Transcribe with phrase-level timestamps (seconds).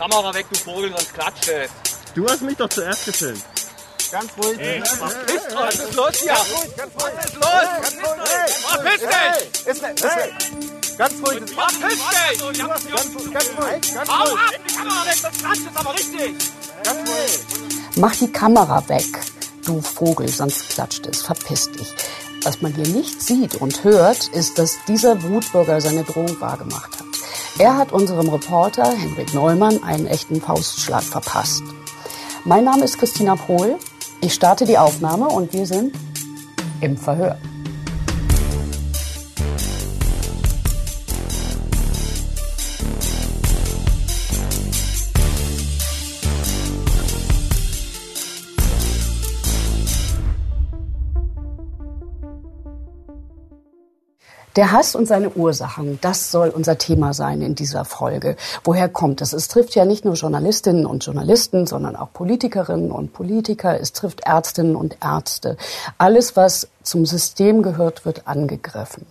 [0.00, 1.70] Kamera weg, du Vogel, sonst klatscht es.
[2.14, 3.44] Du hast mich doch zuerst gefilmt.
[4.10, 4.58] Ganz ruhig.
[4.58, 6.32] Hey, was ist, was ist los hier?
[6.32, 7.12] Ganz ruhig, ganz ruhig.
[7.12, 8.14] Was ist los?
[8.64, 9.66] Verpiss dich!
[9.66, 10.96] Ist ist.
[10.96, 11.42] Ganz ruhig.
[11.50, 12.58] Verpiss dich!
[12.58, 13.94] Ganz, ganz, ganz ruhig.
[13.94, 14.38] Ganz Hau ruhig.
[14.38, 16.34] ab, die Kamera weg, sonst klatscht es aber richtig.
[16.82, 17.40] Ganz ruhig.
[17.96, 19.06] Mach die Kamera weg,
[19.66, 21.22] du Vogel, sonst klatscht es.
[21.22, 21.92] Verpiss dich.
[22.42, 26.99] Was man hier nicht sieht und hört, ist, dass dieser Wutbürger seine Drohung wahrgemacht hat.
[27.60, 31.62] Er hat unserem Reporter Henrik Neumann einen echten Faustschlag verpasst.
[32.46, 33.76] Mein Name ist Christina Pohl.
[34.22, 35.94] Ich starte die Aufnahme und wir sind
[36.80, 37.36] im Verhör.
[54.56, 58.36] Der Hass und seine Ursachen, das soll unser Thema sein in dieser Folge.
[58.64, 59.32] Woher kommt es?
[59.32, 63.78] Es trifft ja nicht nur Journalistinnen und Journalisten, sondern auch Politikerinnen und Politiker.
[63.78, 65.56] Es trifft Ärztinnen und Ärzte.
[65.98, 69.06] Alles, was zum System gehört, wird angegriffen.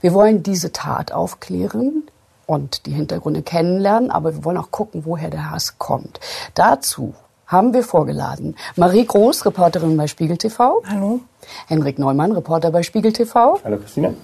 [0.00, 2.02] Wir wollen diese Tat aufklären
[2.46, 6.18] und die Hintergründe kennenlernen, aber wir wollen auch gucken, woher der Hass kommt.
[6.54, 7.14] Dazu
[7.46, 10.82] haben wir vorgeladen Marie Groß, Reporterin bei Spiegel TV.
[10.88, 11.20] Hallo.
[11.68, 13.60] Henrik Neumann, Reporter bei Spiegel TV.
[13.62, 14.14] Hallo Christina.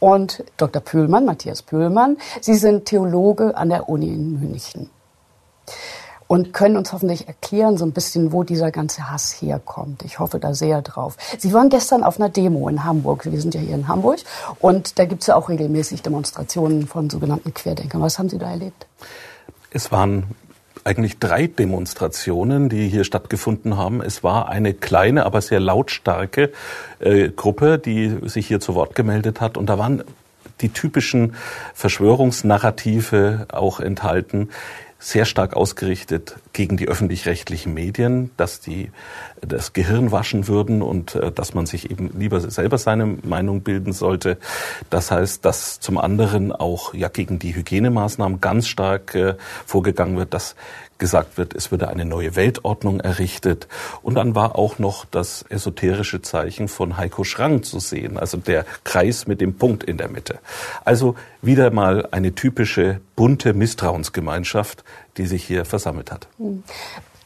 [0.00, 0.82] Und Dr.
[0.82, 2.16] Pöhlmann, Matthias Pöhlmann.
[2.40, 4.90] Sie sind Theologe an der Uni in München
[6.30, 10.04] und können uns hoffentlich erklären, so ein bisschen, wo dieser ganze Hass herkommt.
[10.04, 11.16] Ich hoffe da sehr drauf.
[11.38, 13.24] Sie waren gestern auf einer Demo in Hamburg.
[13.24, 14.20] Wir sind ja hier in Hamburg
[14.60, 18.00] und da gibt es ja auch regelmäßig Demonstrationen von sogenannten Querdenkern.
[18.00, 18.86] Was haben Sie da erlebt?
[19.72, 20.22] Es waren
[20.90, 24.02] eigentlich drei Demonstrationen, die hier stattgefunden haben.
[24.02, 26.50] Es war eine kleine, aber sehr lautstarke
[26.98, 29.56] äh, Gruppe, die sich hier zu Wort gemeldet hat.
[29.56, 30.02] Und da waren
[30.60, 31.34] die typischen
[31.74, 34.48] Verschwörungsnarrative auch enthalten,
[35.00, 38.90] sehr stark ausgerichtet gegen die öffentlich-rechtlichen Medien, dass die
[39.40, 43.94] das Gehirn waschen würden und äh, dass man sich eben lieber selber seine Meinung bilden
[43.94, 44.36] sollte.
[44.90, 49.34] Das heißt, dass zum anderen auch ja gegen die Hygienemaßnahmen ganz stark äh,
[49.64, 50.54] vorgegangen wird, dass
[51.00, 53.66] gesagt wird, es würde eine neue Weltordnung errichtet.
[54.02, 58.64] Und dann war auch noch das esoterische Zeichen von Heiko Schrang zu sehen, also der
[58.84, 60.38] Kreis mit dem Punkt in der Mitte.
[60.84, 64.84] Also wieder mal eine typische bunte Misstrauensgemeinschaft,
[65.16, 66.28] die sich hier versammelt hat.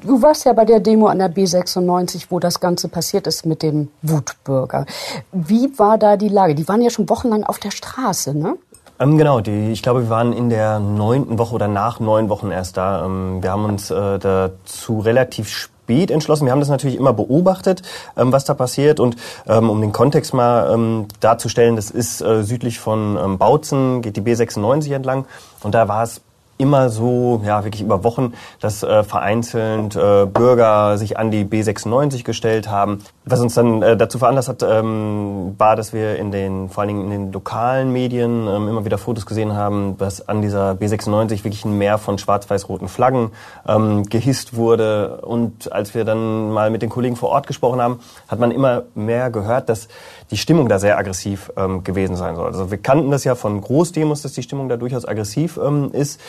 [0.00, 3.62] Du warst ja bei der Demo an der B96, wo das Ganze passiert ist mit
[3.62, 4.86] dem Wutbürger.
[5.32, 6.54] Wie war da die Lage?
[6.54, 8.56] Die waren ja schon wochenlang auf der Straße, ne?
[9.00, 12.52] Ähm, genau, die, ich glaube, wir waren in der neunten Woche oder nach neun Wochen
[12.52, 13.04] erst da.
[13.04, 16.44] Ähm, wir haben uns äh, dazu relativ spät entschlossen.
[16.44, 17.82] Wir haben das natürlich immer beobachtet,
[18.16, 19.00] ähm, was da passiert.
[19.00, 19.16] Und
[19.48, 24.16] ähm, um den Kontext mal ähm, darzustellen, das ist äh, südlich von ähm, Bautzen, geht
[24.16, 25.26] die B96 entlang.
[25.64, 26.20] Und da war es
[26.58, 32.24] immer so, ja, wirklich über Wochen, dass äh, vereinzelt äh, Bürger sich an die B96
[32.24, 33.00] gestellt haben.
[33.24, 36.88] Was uns dann äh, dazu veranlasst hat, ähm, war, dass wir in den, vor allen
[36.88, 41.44] Dingen in den lokalen Medien ähm, immer wieder Fotos gesehen haben, dass an dieser B96
[41.44, 43.30] wirklich ein Meer von schwarz-weiß-roten Flaggen
[43.66, 45.22] ähm, gehisst wurde.
[45.22, 48.84] Und als wir dann mal mit den Kollegen vor Ort gesprochen haben, hat man immer
[48.94, 49.88] mehr gehört, dass
[50.30, 52.46] die Stimmung da sehr aggressiv ähm, gewesen sein soll.
[52.46, 56.20] Also wir kannten das ja von Großdemos, dass die Stimmung da durchaus aggressiv ähm, ist.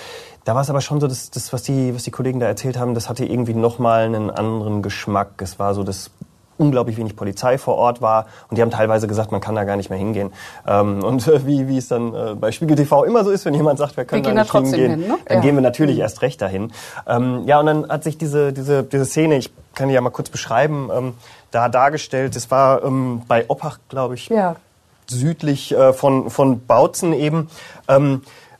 [0.45, 2.77] Da war es aber schon so, dass das, was die, was die Kollegen da erzählt
[2.77, 5.29] haben, das hatte irgendwie nochmal einen anderen Geschmack.
[5.41, 6.11] Es war so, dass
[6.57, 9.75] unglaublich wenig Polizei vor Ort war und die haben teilweise gesagt, man kann da gar
[9.75, 10.31] nicht mehr hingehen.
[10.65, 13.53] Ähm, und äh, wie, wie es dann äh, bei Spiegel TV immer so ist, wenn
[13.55, 15.17] jemand sagt, wir können Wir da nicht da hingehen, hin, ne?
[15.25, 15.41] dann Ja.
[15.41, 16.71] gehen wir natürlich erst recht dahin.
[17.07, 20.11] Ähm, ja, und dann hat sich diese, diese, diese Szene, ich kann die ja mal
[20.11, 21.13] kurz beschreiben, ähm,
[21.51, 22.35] da dargestellt.
[22.37, 24.55] Es war ähm, bei Oppach, glaube ich, Ja.
[25.07, 27.49] südlich äh, von, von Bautzen eben.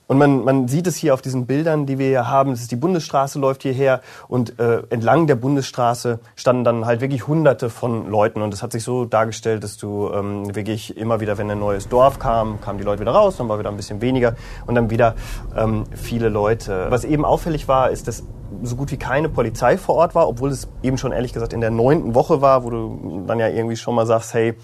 [0.07, 2.51] Und man, man sieht es hier auf diesen Bildern, die wir hier haben.
[2.51, 7.27] Das ist die Bundesstraße läuft hierher und äh, entlang der Bundesstraße standen dann halt wirklich
[7.27, 8.41] Hunderte von Leuten.
[8.41, 11.89] Und es hat sich so dargestellt, dass du ähm, wirklich immer wieder, wenn ein neues
[11.89, 14.35] Dorf kam, kamen die Leute wieder raus, dann war wieder ein bisschen weniger
[14.67, 15.15] und dann wieder
[15.55, 16.87] ähm, viele Leute.
[16.89, 18.23] Was eben auffällig war, ist, dass
[18.63, 21.61] so gut wie keine Polizei vor Ort war, obwohl es eben schon ehrlich gesagt in
[21.61, 24.55] der neunten Woche war, wo du dann ja irgendwie schon mal sagst, hey,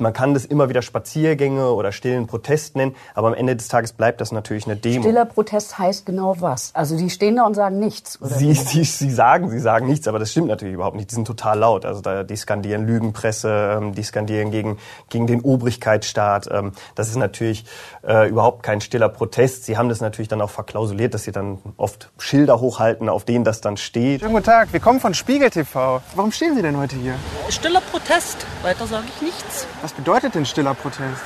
[0.00, 3.92] man kann das immer wieder Spaziergänge oder stillen Protest nennen, aber am Ende des Tages
[3.92, 5.02] bleibt das natürlich eine Demo.
[5.02, 6.70] Stiller Protest heißt genau was.
[6.74, 8.20] Also die stehen da und sagen nichts.
[8.20, 11.10] Oder Sie, sie, sie sagen, sie sagen nichts, aber das stimmt natürlich überhaupt nicht.
[11.10, 11.84] Die sind total laut.
[11.84, 16.48] Also da, die skandieren Lügenpresse, ähm, die skandieren gegen, gegen den Obrigkeitsstaat.
[16.50, 17.64] Ähm, das ist natürlich
[18.06, 19.64] äh, überhaupt kein stiller Protest.
[19.64, 23.44] Sie haben das natürlich dann auch verklausuliert, dass sie dann oft Schilder hochhalten, auf denen
[23.44, 24.20] das dann steht.
[24.20, 26.00] Schönen guten Tag, wir kommen von Spiegel TV.
[26.14, 27.14] Warum stehen Sie denn heute hier?
[27.48, 28.46] Stiller Protest.
[28.62, 29.66] Weiter sage ich nichts.
[29.82, 31.22] Was bedeutet denn stiller Protest?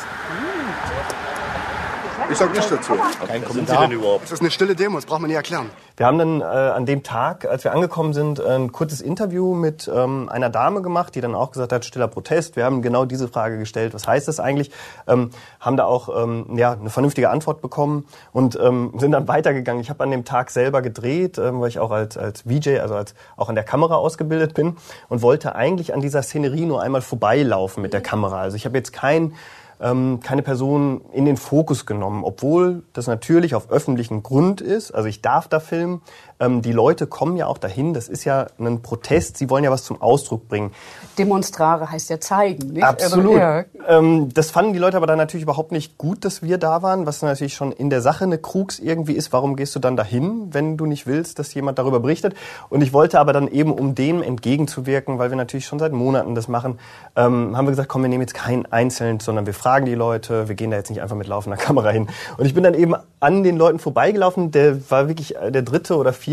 [2.31, 2.95] Ich sag nichts dazu.
[3.27, 3.89] Kein Kommentar.
[4.21, 5.71] Das ist eine stille Demo, das braucht man nie erklären.
[5.97, 9.91] Wir haben dann äh, an dem Tag, als wir angekommen sind, ein kurzes Interview mit
[9.95, 12.57] ähm, einer Dame gemacht, die dann auch gesagt hat, stiller Protest.
[12.57, 14.71] Wir haben genau diese Frage gestellt, was heißt das eigentlich?
[15.07, 15.31] Ähm,
[15.61, 19.81] haben da auch ähm, ja, eine vernünftige Antwort bekommen und ähm, sind dann weitergegangen.
[19.83, 22.95] Ich habe an dem Tag selber gedreht, ähm, weil ich auch als, als VJ, also
[22.95, 24.77] als, auch an der Kamera ausgebildet bin
[25.09, 28.41] und wollte eigentlich an dieser Szenerie nur einmal vorbeilaufen mit der Kamera.
[28.41, 29.35] Also ich habe jetzt kein
[29.81, 34.91] ähm, keine Person in den Fokus genommen, obwohl das natürlich auf öffentlichen Grund ist.
[34.93, 36.03] Also ich darf da filmen.
[36.41, 37.95] Ähm, die Leute kommen ja auch dahin.
[37.95, 39.37] Das ist ja ein Protest.
[39.37, 40.73] Sie wollen ja was zum Ausdruck bringen.
[41.19, 42.83] Demonstrare heißt ja zeigen, nicht?
[42.83, 43.37] Absolut.
[43.37, 43.65] Ja.
[43.87, 47.07] Ähm, das fanden die Leute aber dann natürlich überhaupt nicht gut, dass wir da waren,
[47.07, 49.33] was natürlich schon in der Sache eine Krux irgendwie ist.
[49.33, 52.35] Warum gehst du dann dahin, wenn du nicht willst, dass jemand darüber berichtet?
[52.69, 56.35] Und ich wollte aber dann eben, um dem entgegenzuwirken, weil wir natürlich schon seit Monaten
[56.35, 56.79] das machen,
[57.17, 60.49] ähm, haben wir gesagt, komm, wir nehmen jetzt keinen einzeln, sondern wir fragen die Leute,
[60.49, 62.09] wir gehen da jetzt nicht einfach mit laufender Kamera hin.
[62.37, 66.13] Und ich bin dann eben an den Leuten vorbeigelaufen, der war wirklich der dritte oder
[66.13, 66.24] vierte,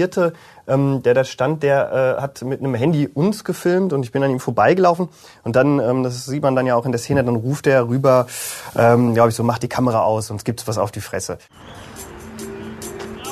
[0.68, 4.24] ähm, der da stand, der äh, hat mit einem Handy uns gefilmt und ich bin
[4.24, 5.10] an ihm vorbeigelaufen
[5.44, 7.88] und dann, ähm, das sieht man dann ja auch in der Szene, dann ruft er
[7.88, 8.28] rüber,
[8.76, 11.38] ähm, glaube ich so, mach die Kamera aus, sonst gibt's was auf die Fresse.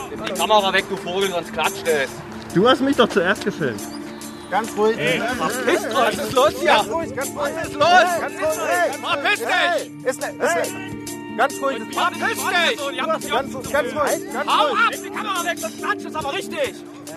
[0.09, 2.09] Nimm die Kamera weg, du Vogel, sonst klatscht es.
[2.53, 3.81] Du hast mich doch zuerst gefilmt.
[4.49, 4.97] Ganz ruhig.
[5.37, 6.67] Verpisst euch, was ist los hier?
[6.69, 7.51] Ganz ruhig, ganz ruhig.
[7.55, 7.87] Was ist los?
[8.19, 8.99] Ganz ruhig.
[9.01, 10.05] Verpiss dich!
[10.05, 10.98] Ist ne, ist ne.
[11.39, 11.77] Ganz ruhig.
[12.77, 14.33] So, die haben dich Ganz, ganz ruhig.
[14.33, 14.77] Ganz Hau ruhig.
[14.77, 16.73] ab, die Kamera weg, sonst klatscht es aber richtig!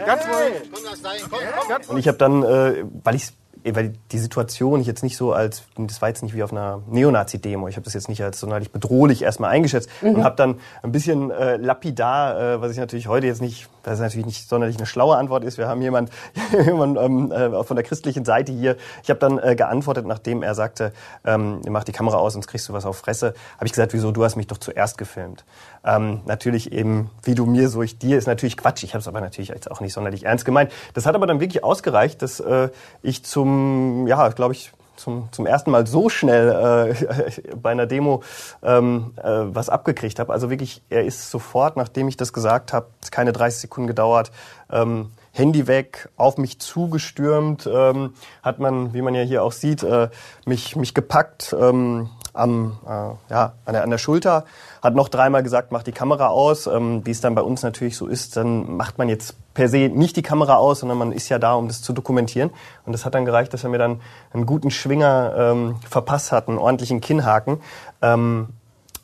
[0.07, 1.89] Ganz ruhig.
[1.89, 3.33] Und ich habe dann, äh, weil ich
[3.65, 6.83] weil die Situation ich jetzt nicht so als, das war jetzt nicht wie auf einer
[6.89, 10.93] Neonazi-Demo, ich habe das jetzt nicht als sonderlich bedrohlich erstmal eingeschätzt und habe dann ein
[10.93, 14.87] bisschen äh, lapidar, äh, was ich natürlich heute jetzt nicht, das natürlich nicht sonderlich eine
[14.87, 16.11] schlaue Antwort ist, wir haben jemand,
[16.65, 20.55] jemand ähm, äh, von der christlichen Seite hier, ich habe dann äh, geantwortet, nachdem er
[20.55, 20.93] sagte,
[21.25, 24.11] ähm, mach die Kamera aus, sonst kriegst du was auf Fresse, habe ich gesagt, wieso,
[24.11, 25.45] du hast mich doch zuerst gefilmt.
[25.85, 28.85] Ähm, natürlich eben, wie du mir, so ich dir, ist natürlich Quatsch.
[28.85, 30.71] Ich habe es aber natürlich jetzt auch nicht sonderlich ernst gemeint.
[30.95, 32.69] Das hat aber dann wirklich ausgereicht, dass äh,
[33.03, 38.23] ich zum, ja, glaube ich, zum, zum ersten Mal so schnell äh, bei einer Demo
[38.63, 40.33] ähm, äh, was abgekriegt habe.
[40.33, 44.31] Also wirklich, er ist sofort, nachdem ich das gesagt habe, keine 30 Sekunden gedauert,
[44.71, 49.83] ähm, Handy weg, auf mich zugestürmt, ähm, hat man, wie man ja hier auch sieht,
[49.83, 50.11] äh,
[50.45, 54.45] mich, mich gepackt ähm, am, äh, ja, an, der, an der Schulter,
[54.83, 56.67] hat noch dreimal gesagt, mach die Kamera aus.
[56.67, 59.89] Ähm, wie es dann bei uns natürlich so ist, dann macht man jetzt per se
[59.89, 62.51] nicht die Kamera aus, sondern man ist ja da, um das zu dokumentieren.
[62.85, 64.01] Und das hat dann gereicht, dass er mir dann
[64.33, 67.61] einen guten Schwinger ähm, verpasst hat, einen ordentlichen Kinnhaken.
[68.03, 68.49] Ähm,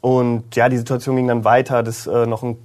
[0.01, 2.57] und ja, die Situation ging dann weiter, dass äh, noch ein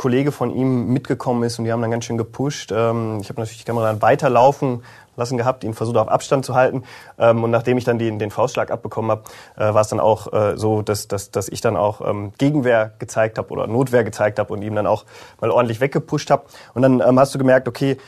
[0.00, 2.72] Kollege von ihm mitgekommen ist und die haben dann ganz schön gepusht.
[2.72, 4.82] Ähm, ich habe natürlich die Kamera dann weiterlaufen
[5.14, 6.84] lassen gehabt, ihn versucht auf Abstand zu halten.
[7.18, 9.24] Ähm, und nachdem ich dann den, den Faustschlag abbekommen habe,
[9.58, 12.94] äh, war es dann auch äh, so, dass, dass, dass ich dann auch ähm, Gegenwehr
[12.98, 15.04] gezeigt habe oder Notwehr gezeigt habe und ihm dann auch
[15.38, 16.44] mal ordentlich weggepusht habe.
[16.72, 17.98] Und dann hast du gemerkt, okay,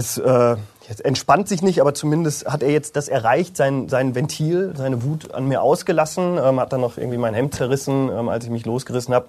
[0.00, 0.56] es äh,
[1.04, 5.32] entspannt sich nicht, aber zumindest hat er jetzt das erreicht, sein, sein Ventil, seine Wut
[5.32, 8.66] an mir ausgelassen, ähm, hat dann noch irgendwie mein Hemd zerrissen, ähm, als ich mich
[8.66, 9.26] losgerissen habe,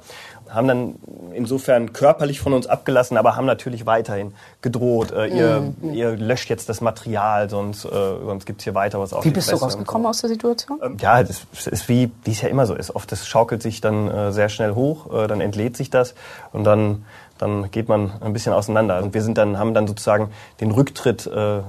[0.50, 0.96] haben dann
[1.34, 5.94] insofern körperlich von uns abgelassen, aber haben natürlich weiterhin gedroht, äh, ihr, Mhm.
[5.94, 9.52] ihr löscht jetzt das Material, sonst, äh, sonst gibt's hier weiter was auf Wie bist
[9.52, 10.80] du rausgekommen aus der Situation?
[10.84, 12.96] ähm, Ja, das ist wie, wie es ja immer so ist.
[12.96, 16.16] Oft das schaukelt sich dann äh, sehr schnell hoch, äh, dann entlädt sich das
[16.54, 17.06] und dann
[17.42, 19.02] dann geht man ein bisschen auseinander.
[19.02, 20.30] Und wir sind dann, haben dann sozusagen
[20.60, 21.62] den Rücktritt äh,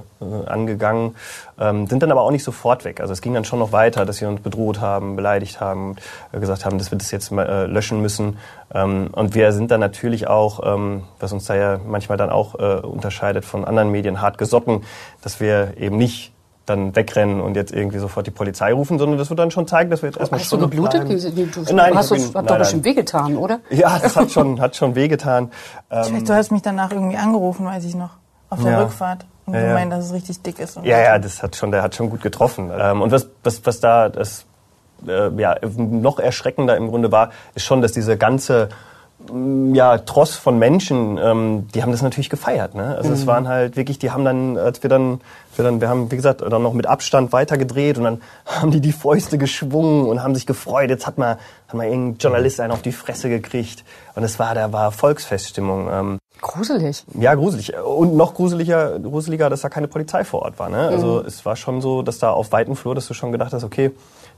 [0.45, 1.15] angegangen,
[1.59, 3.01] ähm, sind dann aber auch nicht sofort weg.
[3.01, 5.95] Also es ging dann schon noch weiter, dass sie uns bedroht haben, beleidigt haben,
[6.31, 8.37] äh, gesagt haben, dass wir das jetzt äh, löschen müssen.
[8.73, 12.53] Ähm, und wir sind dann natürlich auch, ähm, was uns da ja manchmal dann auch
[12.55, 14.83] äh, unterscheidet von anderen Medien, hart gesotten,
[15.23, 16.32] dass wir eben nicht
[16.65, 19.89] dann wegrennen und jetzt irgendwie sofort die Polizei rufen, sondern das wird dann schon zeigen,
[19.89, 21.09] dass wir jetzt erstmal Hast du geblutet?
[21.09, 23.59] Du, Nein, hast du, bin- hat doch bestimmt wehgetan, oder?
[23.69, 25.51] Ja, das hat schon, hat schon wehgetan.
[25.91, 28.11] Ähm, Vielleicht, du hast mich danach irgendwie angerufen, weiß ich noch,
[28.49, 28.81] auf der Ja.
[28.81, 29.25] Rückfahrt.
[29.45, 29.67] Und Ja, ja.
[29.69, 30.77] gemeint, dass es richtig dick ist.
[30.77, 32.71] Und ja, ja, das hat schon, der hat schon gut getroffen.
[32.73, 34.45] Ähm, und was, was, was da das,
[35.05, 38.69] äh, ja, noch erschreckender im Grunde war, ist schon, dass diese ganze
[39.73, 42.75] ja, Tross von Menschen, ähm, die haben das natürlich gefeiert.
[42.75, 42.95] Ne?
[42.95, 45.21] Also es waren halt wirklich, die haben dann, als wir dann,
[45.55, 48.81] wir dann, wir haben, wie gesagt, dann noch mit Abstand weitergedreht und dann haben die
[48.81, 50.89] die Fäuste geschwungen und haben sich gefreut.
[50.89, 51.37] Jetzt hat mal,
[51.67, 53.85] hat mal irgendein Journalist einen auf die Fresse gekriegt.
[54.15, 55.89] Und es war, da war Volksfeststimmung.
[55.91, 57.05] Ähm, Gruselig.
[57.13, 57.73] ja, gruselig.
[57.77, 60.67] Und noch gruseliger, gruseliger, dass da keine Polizei vor Ort war.
[60.67, 60.89] Ne?
[60.89, 63.63] Also es war schon so, dass da auf weiten Flur, dass du schon gedacht hast,
[63.63, 63.91] okay,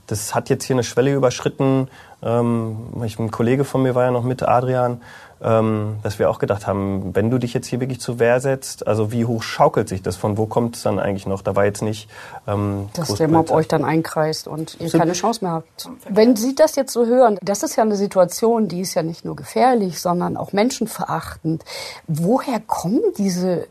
[0.06, 1.88] das hat jetzt hier eine Schwelle überschritten.
[2.22, 5.00] Ähm, ich, ein Kollege von mir war ja noch mit, Adrian,
[5.42, 8.86] ähm, dass wir auch gedacht haben, wenn du dich jetzt hier wirklich zur Wehr setzt,
[8.86, 10.16] also wie hoch schaukelt sich das?
[10.16, 11.42] Von wo kommt es dann eigentlich noch?
[11.42, 12.08] Da war jetzt nicht.
[12.46, 15.90] Ähm, Dass der Mob euch dann einkreist und ihr keine Chance mehr habt.
[16.08, 19.24] Wenn Sie das jetzt so hören, das ist ja eine Situation, die ist ja nicht
[19.24, 21.64] nur gefährlich, sondern auch menschenverachtend.
[22.06, 23.66] Woher kommen diese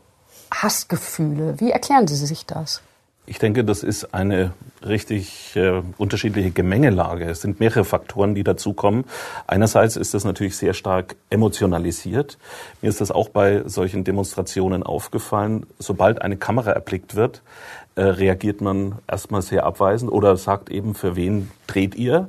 [0.52, 1.58] Hassgefühle?
[1.58, 2.80] Wie erklären Sie sich das?
[3.28, 4.52] Ich denke, das ist eine
[4.86, 7.24] richtig äh, unterschiedliche Gemengelage.
[7.24, 9.04] Es sind mehrere Faktoren, die dazukommen.
[9.48, 12.38] Einerseits ist das natürlich sehr stark emotionalisiert.
[12.82, 15.66] Mir ist das auch bei solchen Demonstrationen aufgefallen.
[15.80, 17.42] Sobald eine Kamera erblickt wird,
[17.96, 22.28] äh, reagiert man erstmal sehr abweisend oder sagt eben, für wen dreht ihr?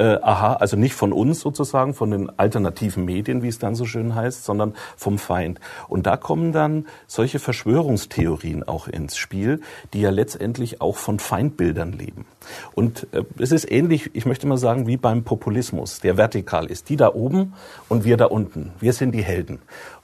[0.00, 3.84] Äh, aha, also nicht von uns sozusagen, von den alternativen Medien, wie es dann so
[3.84, 5.58] schön heißt, sondern vom Feind.
[5.88, 9.60] Und da kommen dann solche Verschwörungstheorien auch ins Spiel,
[9.92, 12.26] die ja letztendlich auch von Feindbildern leben.
[12.74, 16.88] Und äh, es ist ähnlich, ich möchte mal sagen, wie beim Populismus, der vertikal ist.
[16.90, 17.54] Die da oben
[17.88, 18.72] und wir da unten.
[18.78, 19.58] Wir sind die Helden.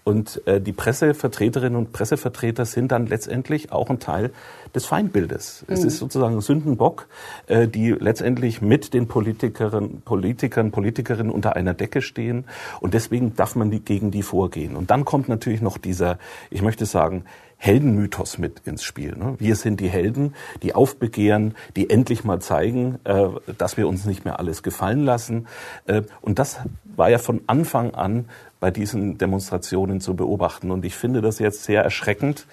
[0.04, 4.32] Und äh, die Pressevertreterinnen und Pressevertreter sind dann letztendlich auch ein Teil
[4.74, 5.64] des Feindbildes.
[5.66, 7.06] Es ist sozusagen ein Sündenbock,
[7.46, 12.44] äh, die letztendlich mit den Politikerinnen, Politikern, Politikerinnen unter einer Decke stehen.
[12.80, 14.76] Und deswegen darf man die, gegen die vorgehen.
[14.76, 16.18] Und dann kommt natürlich noch dieser,
[16.50, 17.24] ich möchte sagen,
[17.56, 19.16] Heldenmythos mit ins Spiel.
[19.16, 19.36] Ne?
[19.38, 24.26] Wir sind die Helden, die aufbegehren, die endlich mal zeigen, äh, dass wir uns nicht
[24.26, 25.46] mehr alles gefallen lassen.
[25.86, 26.58] Äh, und das
[26.96, 28.26] war ja von Anfang an
[28.64, 30.70] bei diesen Demonstrationen zu beobachten.
[30.70, 32.46] Und ich finde das jetzt sehr erschreckend,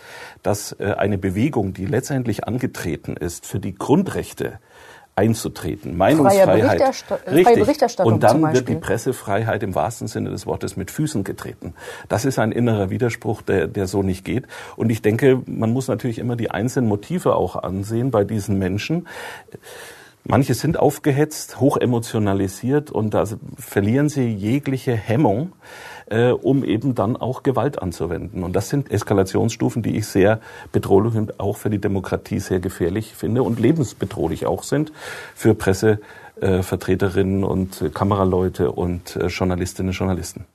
[0.43, 4.59] dass äh, eine Bewegung, die letztendlich angetreten ist, für die Grundrechte
[5.15, 10.75] einzutreten, Meinungsfreiheit, Berichtersta- freie Berichterstattung und dann wird die Pressefreiheit im wahrsten Sinne des Wortes
[10.75, 11.75] mit Füßen getreten.
[12.09, 14.47] Das ist ein innerer Widerspruch, der, der so nicht geht.
[14.75, 19.07] Und ich denke, man muss natürlich immer die einzelnen Motive auch ansehen bei diesen Menschen.
[20.23, 23.23] Manche sind aufgehetzt, hoch emotionalisiert und da
[23.57, 25.53] verlieren sie jegliche Hemmung,
[26.11, 28.43] äh, um eben dann auch Gewalt anzuwenden.
[28.43, 30.39] Und das sind Eskalationsstufen, die ich sehr
[30.71, 34.91] bedrohlich und auch für die Demokratie sehr gefährlich finde und lebensbedrohlich auch sind
[35.33, 35.99] für Presse.
[36.41, 40.45] äh, Vertreterinnen und äh, Kameraleute und äh, Journalistinnen und Journalisten.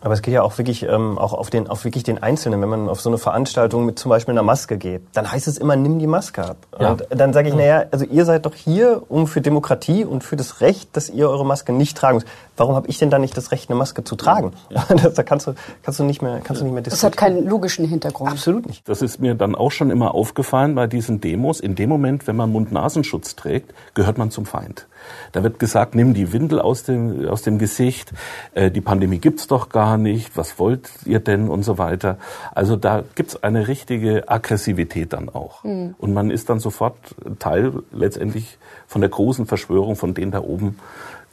[0.00, 2.60] Aber es geht ja auch wirklich ähm, auch auf den auf wirklich den Einzelnen.
[2.62, 5.58] Wenn man auf so eine Veranstaltung mit zum Beispiel einer Maske geht, dann heißt es
[5.58, 6.56] immer, nimm die Maske ab.
[6.78, 6.92] Ja.
[6.92, 10.36] Und dann sage ich, naja, also ihr seid doch hier, um für Demokratie und für
[10.36, 12.28] das Recht, dass ihr eure Maske nicht tragen müsst.
[12.56, 14.52] Warum habe ich denn dann nicht das Recht, eine Maske zu tragen?
[14.88, 17.36] Das, da kannst du kannst du nicht mehr kannst du nicht mehr Das hat diskutieren.
[17.40, 18.30] keinen logischen Hintergrund.
[18.30, 18.88] Absolut nicht.
[18.88, 21.60] Das ist mir dann auch schon immer aufgefallen bei diesen Demos.
[21.60, 24.86] In dem Moment, wenn man Mund-Nasenschutz trägt, gehört man zum Feind.
[25.32, 28.12] Da wird gesagt, nimm die Windel aus dem, aus dem Gesicht,
[28.54, 32.18] äh, die Pandemie gibt's doch gar nicht, was wollt ihr denn und so weiter.
[32.54, 35.64] Also da gibt's eine richtige Aggressivität dann auch.
[35.64, 36.96] Und man ist dann sofort
[37.38, 40.78] Teil letztendlich von der großen Verschwörung von denen da oben,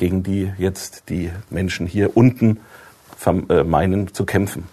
[0.01, 2.59] gegen die jetzt die Menschen hier unten
[3.23, 4.67] äh, meinen zu kämpfen.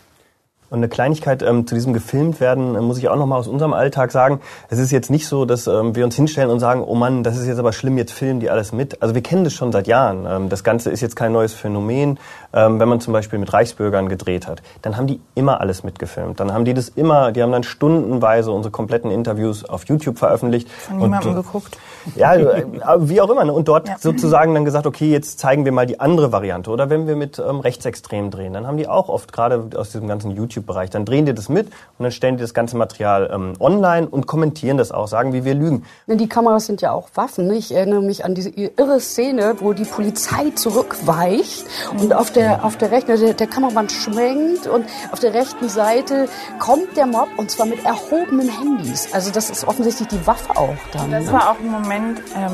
[0.70, 3.46] Und eine Kleinigkeit ähm, zu diesem gefilmt werden, äh, muss ich auch noch mal aus
[3.46, 4.40] unserem Alltag sagen.
[4.70, 7.36] Es ist jetzt nicht so, dass ähm, wir uns hinstellen und sagen, oh Mann, das
[7.36, 9.02] ist jetzt aber schlimm, jetzt filmen die alles mit.
[9.02, 10.26] Also wir kennen das schon seit Jahren.
[10.26, 12.18] Ähm, das Ganze ist jetzt kein neues Phänomen.
[12.54, 16.40] Ähm, wenn man zum Beispiel mit Reichsbürgern gedreht hat, dann haben die immer alles mitgefilmt.
[16.40, 20.70] Dann haben die das immer, die haben dann stundenweise unsere kompletten Interviews auf YouTube veröffentlicht.
[20.70, 21.78] Von niemandem Und, geguckt.
[22.16, 22.64] Ja, äh,
[23.00, 23.44] wie auch immer.
[23.44, 23.52] Ne?
[23.52, 23.96] Und dort Ja.
[23.98, 26.70] sozusagen dann gesagt, okay, jetzt zeigen wir mal die andere Variante.
[26.70, 30.08] Oder wenn wir mit ähm, Rechtsextremen drehen, dann haben die auch oft, gerade aus diesem
[30.08, 33.54] ganzen YouTube-Bereich, dann drehen die das mit und dann stellen die das ganze Material ähm,
[33.60, 35.84] online und kommentieren das auch, sagen, wie wir lügen.
[36.06, 37.46] Die Kameras sind ja auch Waffen.
[37.46, 37.56] ne?
[37.56, 41.66] Ich erinnere mich an diese irre Szene, wo die Polizei zurückweicht
[42.00, 46.28] und auf der, auf der rechten, der, der Kameramann schwenkt und auf der rechten Seite
[46.58, 49.12] kommt der Mob und zwar mit erhobenen Handys.
[49.12, 51.10] Also das ist offensichtlich die Waffe auch dann.
[51.10, 51.32] Das ne?
[51.32, 51.97] war auch ein Moment,
[52.36, 52.52] ähm,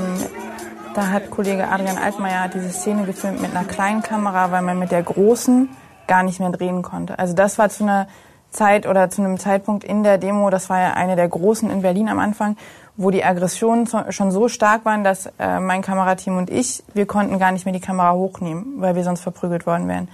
[0.95, 4.91] da hat Kollege Adrian Altmaier diese Szene gefilmt mit einer kleinen Kamera, weil man mit
[4.91, 5.69] der großen
[6.07, 7.19] gar nicht mehr drehen konnte.
[7.19, 8.07] Also das war zu einer
[8.51, 11.83] Zeit oder zu einem Zeitpunkt in der Demo, das war ja eine der großen in
[11.83, 12.57] Berlin am Anfang,
[12.97, 17.41] wo die Aggressionen schon so stark waren, dass äh, mein Kamerateam und ich, wir konnten
[17.41, 20.09] gar nicht mehr die Kamera hochnehmen, weil wir sonst verprügelt worden wären.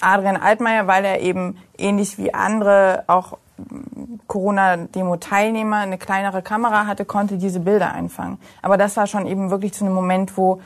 [0.00, 3.38] Adrian Altmaier, weil er eben ähnlich wie andere auch
[4.26, 8.38] Corona-Demo-Teilnehmer eine kleinere Kamera hatte, konnte diese Bilder einfangen.
[8.62, 10.60] Aber das war schon eben wirklich zu einem Moment, wo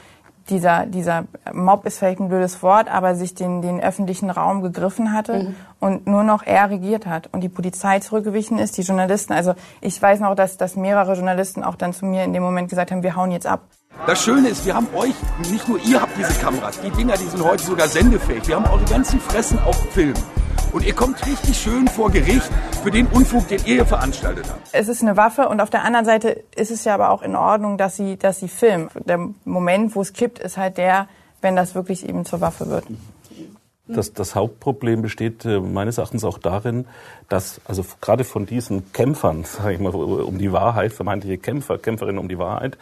[0.49, 5.13] dieser, dieser Mob ist vielleicht ein blödes Wort, aber sich den, den öffentlichen Raum gegriffen
[5.13, 9.33] hatte und nur noch er regiert hat und die Polizei zurückgewichen ist, die Journalisten.
[9.33, 12.69] Also ich weiß noch, dass, dass mehrere Journalisten auch dann zu mir in dem Moment
[12.69, 13.63] gesagt haben, wir hauen jetzt ab.
[14.07, 15.15] Das Schöne ist, wir haben euch,
[15.51, 18.47] nicht nur ihr habt diese Kameras, die Dinger, die sind heute sogar sendefähig.
[18.49, 20.15] Wir haben eure ganzen Fressen auf Film.
[20.73, 22.49] Und ihr kommt richtig schön vor Gericht
[22.83, 24.69] für den Unfug, den ihr hier veranstaltet habt.
[24.73, 27.35] es ist eine Waffe und auf der anderen Seite ist es ja aber auch in
[27.35, 28.89] Ordnung, dass sie, dass sie filmen.
[28.95, 31.09] Der Moment, wo es kippt, ist halt der,
[31.41, 32.85] wenn das wirklich eben zur Waffe wird.
[33.89, 36.87] Das, das Hauptproblem besteht äh, meines Erachtens auch darin,
[37.29, 42.19] dass also gerade von diesen Kämpfern, sage ich mal, um die Wahrheit, vermeintliche Kämpfer, Kämpferinnen
[42.19, 42.79] um die Wahrheit,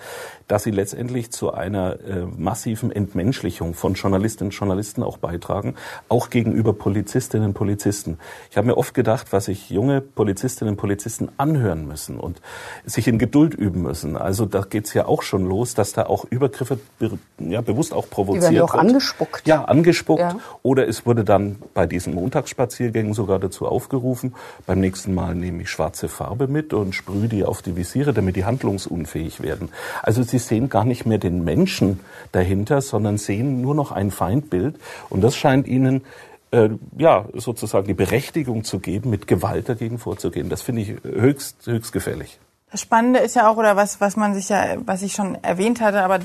[0.48, 5.74] dass sie letztendlich zu einer äh, massiven Entmenschlichung von Journalistinnen und Journalisten auch beitragen,
[6.08, 8.18] auch gegenüber Polizistinnen und Polizisten.
[8.50, 12.40] Ich habe mir oft gedacht, was sich junge Polizistinnen und Polizisten anhören müssen und
[12.86, 14.16] sich in Geduld üben müssen.
[14.16, 18.08] Also da geht's ja auch schon los, dass da auch Übergriffe be ja, bewusst auch
[18.08, 18.84] provoziert Die werden ja auch wird.
[18.84, 19.46] angespuckt.
[19.46, 20.20] Ja, angespuckt.
[20.20, 20.36] Ja.
[20.62, 24.34] Oder es wurde dann bei diesen Montagsspaziergängen sogar dazu aufgerufen,
[24.66, 28.36] beim nächsten Mal nehme ich schwarze Farbe mit und sprühe die auf die Visiere, damit
[28.36, 29.68] die handlungsunfähig werden.
[30.02, 32.00] Also sie sehen gar nicht mehr den Menschen
[32.32, 34.76] dahinter, sondern sehen nur noch ein Feindbild.
[35.10, 36.02] Und das scheint ihnen
[36.50, 40.48] äh, ja sozusagen die Berechtigung zu geben, mit Gewalt dagegen vorzugehen.
[40.48, 42.38] Das finde ich höchst, höchst gefährlich.
[42.70, 45.80] Das Spannende ist ja auch, oder was, was man sich ja, was ich schon erwähnt
[45.80, 46.20] hatte, aber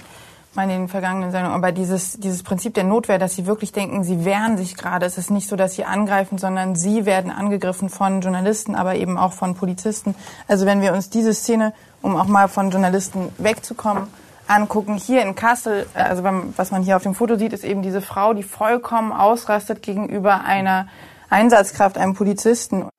[0.55, 4.03] meine in den vergangenen Sendungen, aber dieses, dieses Prinzip der Notwehr, dass sie wirklich denken,
[4.03, 5.05] sie wehren sich gerade.
[5.05, 9.17] Es ist nicht so, dass sie angreifen, sondern sie werden angegriffen von Journalisten, aber eben
[9.17, 10.15] auch von Polizisten.
[10.47, 14.07] Also wenn wir uns diese Szene, um auch mal von Journalisten wegzukommen,
[14.47, 17.81] angucken, hier in Kassel, also wenn, was man hier auf dem Foto sieht, ist eben
[17.81, 20.87] diese Frau, die vollkommen ausrastet gegenüber einer
[21.29, 22.89] Einsatzkraft, einem Polizisten.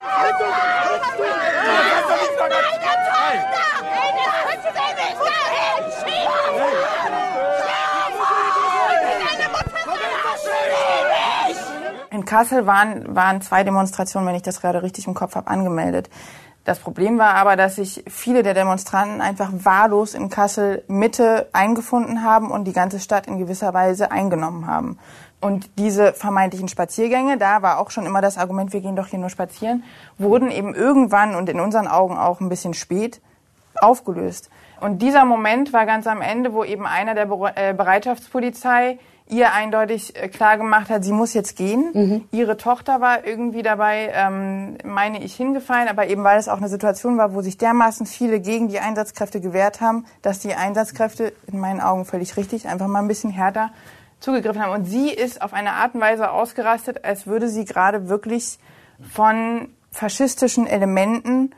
[12.25, 16.09] In Kassel waren, waren zwei Demonstrationen, wenn ich das gerade richtig im Kopf habe, angemeldet.
[16.63, 22.23] Das Problem war aber, dass sich viele der Demonstranten einfach wahllos in Kassel Mitte eingefunden
[22.23, 24.97] haben und die ganze Stadt in gewisser Weise eingenommen haben.
[25.39, 29.19] Und diese vermeintlichen Spaziergänge, da war auch schon immer das Argument, wir gehen doch hier
[29.19, 29.83] nur spazieren,
[30.17, 33.21] wurden eben irgendwann und in unseren Augen auch ein bisschen spät
[33.75, 34.49] aufgelöst.
[34.81, 40.15] Und dieser Moment war ganz am Ende, wo eben einer der äh, Bereitschaftspolizei ihr eindeutig
[40.15, 42.27] äh, klar gemacht hat, sie muss jetzt gehen.
[42.31, 46.69] Ihre Tochter war irgendwie dabei, ähm, meine ich, hingefallen, aber eben weil es auch eine
[46.69, 51.59] Situation war, wo sich dermaßen viele gegen die Einsatzkräfte gewehrt haben, dass die Einsatzkräfte, in
[51.59, 53.71] meinen Augen völlig richtig, einfach mal ein bisschen härter
[54.19, 54.73] zugegriffen haben.
[54.73, 58.59] Und sie ist auf eine Art und Weise ausgerastet, als würde sie gerade wirklich
[59.11, 61.51] von faschistischen Elementen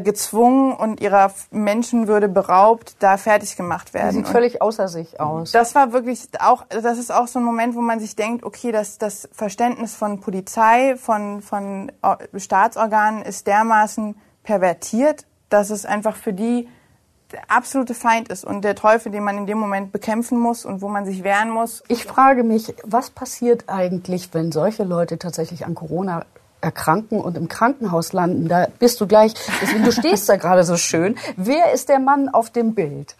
[0.00, 4.12] gezwungen und ihrer Menschenwürde beraubt, da fertig gemacht Die werden.
[4.12, 5.50] sieht Und völlig außer sich aus.
[5.52, 8.70] das war wirklich auch, das ist auch so ein Moment, wo man sich denkt, okay,
[8.70, 14.14] das, das Verständnis von Polizei, von, von äh, Staatsorganen ist dermaßen
[14.44, 16.68] pervertiert, dass es einfach für die
[17.32, 20.82] der absolute Feind ist und der Teufel, den man in dem Moment bekämpfen muss und
[20.82, 21.82] wo man sich wehren muss.
[21.88, 26.26] Ich frage mich, was passiert eigentlich, wenn solche Leute tatsächlich an Corona
[26.62, 28.48] erkranken und im Krankenhaus landen?
[28.48, 31.16] Da bist du gleich, deswegen, du stehst da gerade so schön.
[31.36, 33.16] Wer ist der Mann auf dem Bild?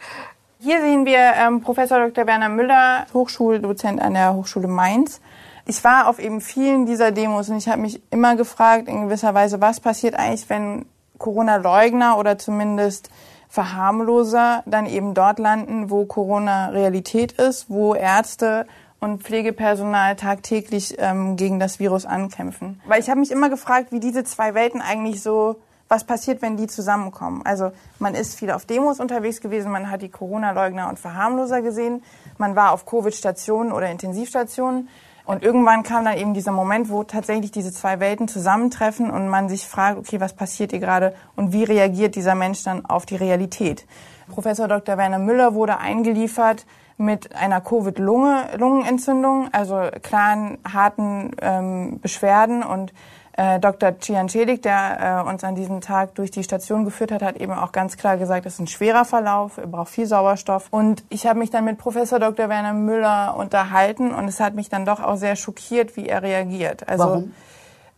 [0.59, 2.27] Hier sehen wir ähm, Professor Dr.
[2.27, 5.21] Werner Müller, Hochschuldozent an der Hochschule Mainz.
[5.67, 9.35] Ich war auf eben vielen dieser Demos und ich habe mich immer gefragt, in gewisser
[9.35, 10.87] Weise, was passiert eigentlich, wenn
[11.19, 13.11] Corona-Leugner oder zumindest
[13.49, 18.67] Verharmloser dann eben dort landen, wo Corona Realität ist, wo Ärzte
[19.03, 22.81] und Pflegepersonal tagtäglich ähm, gegen das Virus ankämpfen.
[22.87, 25.57] Weil ich habe mich immer gefragt, wie diese zwei Welten eigentlich so,
[25.89, 27.43] was passiert, wenn die zusammenkommen.
[27.45, 32.05] Also man ist viel auf Demos unterwegs gewesen, man hat die Corona-Leugner und Verharmloser gesehen,
[32.39, 34.89] man war auf Covid-Stationen oder Intensivstationen
[35.25, 39.49] und irgendwann kam dann eben dieser Moment, wo tatsächlich diese zwei Welten zusammentreffen und man
[39.49, 43.17] sich fragt, okay, was passiert hier gerade und wie reagiert dieser Mensch dann auf die
[43.17, 43.85] Realität.
[44.29, 44.97] Professor Dr.
[44.97, 46.67] Werner Müller wurde eingeliefert
[47.03, 52.93] mit einer Covid-Lungenentzündung, also klaren, harten ähm, Beschwerden und
[53.35, 53.99] äh, Dr.
[53.99, 57.73] Ciancelik, der äh, uns an diesem Tag durch die Station geführt hat, hat eben auch
[57.73, 60.69] ganz klar gesagt, es ist ein schwerer Verlauf, er braucht viel Sauerstoff.
[60.71, 62.49] Und ich habe mich dann mit Professor Dr.
[62.49, 66.87] Werner Müller unterhalten und es hat mich dann doch auch sehr schockiert, wie er reagiert.
[66.89, 67.33] Also, Warum?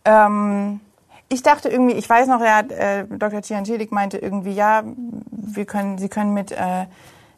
[0.05, 0.79] Ähm,
[1.27, 3.41] ich dachte irgendwie, ich weiß noch, er hat, äh, Dr.
[3.41, 4.83] Ciancelik meinte irgendwie, ja,
[5.31, 6.85] wir können, Sie können mit äh,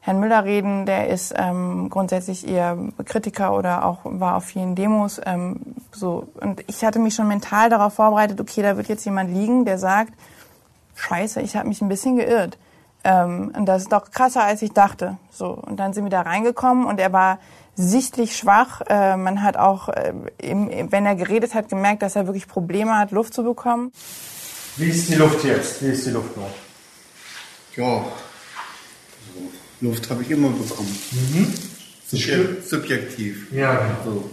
[0.08, 5.20] Herrn Müller reden, der ist ähm, grundsätzlich eher Kritiker oder auch war auf vielen Demos.
[5.26, 5.60] Ähm,
[5.92, 9.66] so und ich hatte mich schon mental darauf vorbereitet, okay, da wird jetzt jemand liegen,
[9.66, 10.14] der sagt,
[10.96, 12.58] Scheiße, ich habe mich ein bisschen geirrt.
[13.04, 15.18] Ähm, und das ist doch krasser, als ich dachte.
[15.30, 17.40] So und dann sind wir da reingekommen und er war
[17.76, 18.80] sichtlich schwach.
[18.88, 22.98] Äh, man hat auch, äh, im, wenn er geredet hat, gemerkt, dass er wirklich Probleme
[22.98, 23.92] hat, Luft zu bekommen.
[24.78, 25.84] Wie ist die Luft jetzt?
[25.84, 26.48] Wie ist die Luft noch?
[27.76, 28.06] Ja,
[29.82, 30.98] Luft habe ich immer bekommen.
[32.10, 33.52] Subjek subjektiv.
[33.52, 34.30] Ja, So.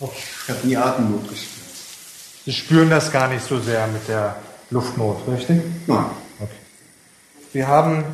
[0.00, 1.66] Ich habe nie Atemnot gespürt.
[2.44, 4.36] Sie spüren das gar nicht so sehr mit der
[4.70, 5.60] Luftnot, richtig?
[5.86, 6.04] Nein.
[6.38, 6.50] Okay.
[7.52, 8.04] Wir haben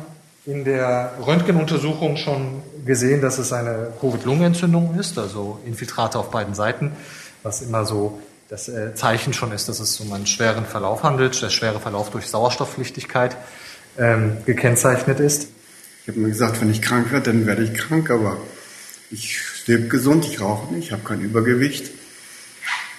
[0.45, 6.91] in der Röntgenuntersuchung schon gesehen, dass es eine Covid-Lungenentzündung ist, also Infiltrate auf beiden Seiten.
[7.43, 8.19] was immer so
[8.49, 12.09] das äh, Zeichen schon ist, dass es um einen schweren Verlauf handelt, der schwere Verlauf
[12.09, 13.37] durch Sauerstoffpflichtigkeit
[13.97, 15.47] ähm, gekennzeichnet ist.
[16.05, 18.37] Ich habe mir gesagt, wenn ich krank werde, dann werde ich krank, aber
[19.09, 21.89] ich lebe gesund, ich rauche nicht, ich habe kein Übergewicht.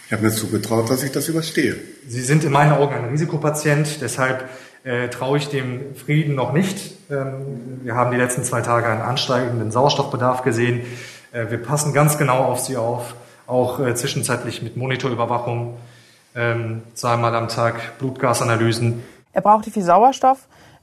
[0.06, 1.76] Ich habe mir zugetraut, dass ich das überstehe.
[2.08, 4.48] Sie sind in meinen Augen ein Risikopatient, deshalb
[4.82, 6.96] äh, traue ich dem Frieden noch nicht.
[7.08, 10.80] Ähm, wir haben die letzten zwei Tage einen ansteigenden Sauerstoffbedarf gesehen.
[11.30, 13.14] Äh, wir passen ganz genau auf Sie auf,
[13.46, 15.76] auch äh, zwischenzeitlich mit Monitorüberwachung,
[16.34, 19.04] ähm, zweimal am Tag Blutgasanalysen.
[19.32, 20.38] Er brauchte viel Sauerstoff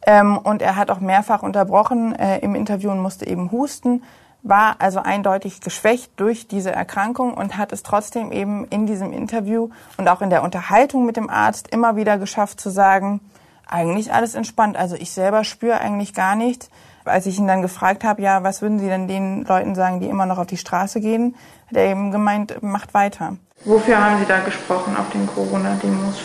[0.06, 4.04] ähm, und er hat auch mehrfach unterbrochen äh, im Interview und musste eben husten,
[4.44, 9.70] war also eindeutig geschwächt durch diese Erkrankung und hat es trotzdem eben in diesem Interview
[9.98, 13.22] und auch in der Unterhaltung mit dem Arzt immer wieder geschafft zu sagen,
[13.66, 14.76] eigentlich alles entspannt.
[14.76, 16.70] Also ich selber spüre eigentlich gar nichts.
[17.06, 20.08] Als ich ihn dann gefragt habe, ja, was würden Sie denn den Leuten sagen, die
[20.08, 21.36] immer noch auf die Straße gehen,
[21.68, 23.38] hat er eben gemeint, macht weiter.
[23.66, 26.22] Wofür haben Sie da gesprochen auf den Corona-Demos?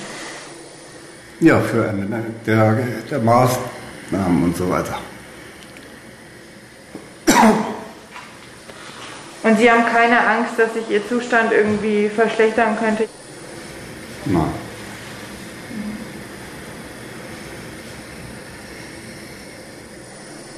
[1.40, 2.07] Ja, für Ende
[2.46, 2.79] der,
[3.11, 4.98] der Maßnahmen und so weiter.
[9.44, 13.09] Und Sie haben keine Angst, dass sich Ihr Zustand irgendwie verschlechtern könnte?
[14.24, 14.53] Nein.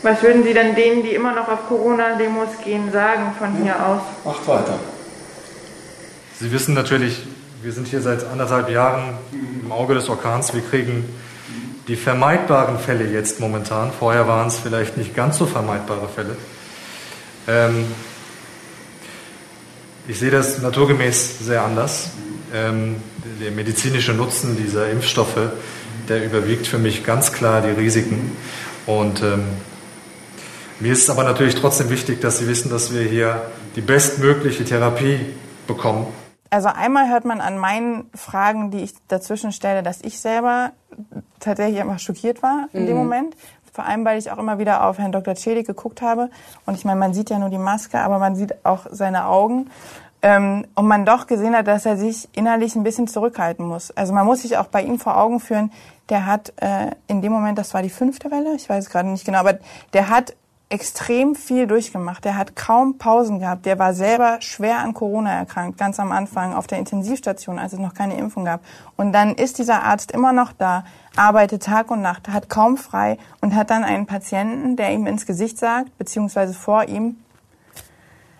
[0.02, 4.00] Was würden Sie denn denen, die immer noch auf Corona-Demos gehen, sagen von hier aus?
[4.24, 4.78] Macht weiter.
[6.40, 7.26] Sie wissen natürlich,
[7.62, 9.18] wir sind hier seit anderthalb Jahren
[9.62, 10.54] im Auge des Orkans.
[10.54, 11.04] Wir kriegen
[11.88, 13.92] die vermeidbaren Fälle jetzt momentan.
[13.92, 16.36] Vorher waren es vielleicht nicht ganz so vermeidbare Fälle.
[17.46, 17.84] Ähm,
[20.08, 22.10] ich sehe das naturgemäß sehr anders.
[22.54, 22.96] Ähm,
[23.40, 25.50] der medizinische Nutzen dieser Impfstoffe,
[26.08, 28.36] der überwiegt für mich ganz klar die Risiken.
[28.86, 29.44] Und ähm,
[30.80, 33.42] mir ist aber natürlich trotzdem wichtig, dass Sie wissen, dass wir hier
[33.76, 35.20] die bestmögliche Therapie
[35.66, 36.06] bekommen.
[36.50, 40.72] Also einmal hört man an meinen Fragen, die ich dazwischen stelle, dass ich selber
[41.38, 42.86] tatsächlich einfach schockiert war in mhm.
[42.86, 43.36] dem Moment.
[43.72, 45.36] Vor allem, weil ich auch immer wieder auf Herrn Dr.
[45.36, 46.28] Schädig geguckt habe.
[46.66, 49.70] Und ich meine, man sieht ja nur die Maske, aber man sieht auch seine Augen.
[50.22, 53.90] Ähm, und man doch gesehen hat, dass er sich innerlich ein bisschen zurückhalten muss.
[53.92, 55.72] Also man muss sich auch bei ihm vor Augen führen,
[56.10, 59.24] der hat äh, in dem Moment, das war die fünfte Welle, ich weiß gerade nicht
[59.24, 59.58] genau, aber
[59.94, 60.34] der hat
[60.70, 62.24] extrem viel durchgemacht.
[62.24, 63.66] Der hat kaum Pausen gehabt.
[63.66, 67.80] Der war selber schwer an Corona erkrankt, ganz am Anfang auf der Intensivstation, als es
[67.80, 68.60] noch keine Impfung gab.
[68.96, 70.84] Und dann ist dieser Arzt immer noch da,
[71.16, 75.26] arbeitet Tag und Nacht, hat kaum frei und hat dann einen Patienten, der ihm ins
[75.26, 77.16] Gesicht sagt, beziehungsweise vor ihm,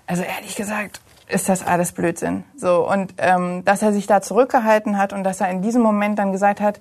[0.07, 2.45] also ehrlich gesagt, ist das alles Blödsinn.
[2.57, 6.19] So und ähm, dass er sich da zurückgehalten hat und dass er in diesem Moment
[6.19, 6.81] dann gesagt hat,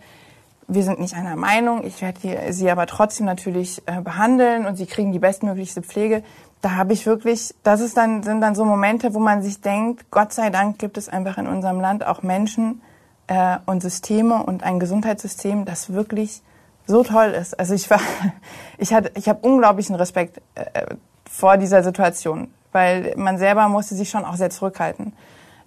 [0.69, 4.85] wir sind nicht einer Meinung, ich werde sie aber trotzdem natürlich äh, behandeln und sie
[4.85, 6.23] kriegen die bestmöglichste Pflege.
[6.61, 10.11] Da habe ich wirklich, das ist dann, sind dann so Momente, wo man sich denkt,
[10.11, 12.81] Gott sei Dank gibt es einfach in unserem Land auch Menschen
[13.27, 16.43] äh, und Systeme und ein Gesundheitssystem, das wirklich
[16.85, 17.59] so toll ist.
[17.59, 18.01] Also ich war,
[18.77, 20.85] ich hatte, ich habe unglaublichen Respekt äh,
[21.29, 25.13] vor dieser Situation, weil man selber musste sich schon auch sehr zurückhalten.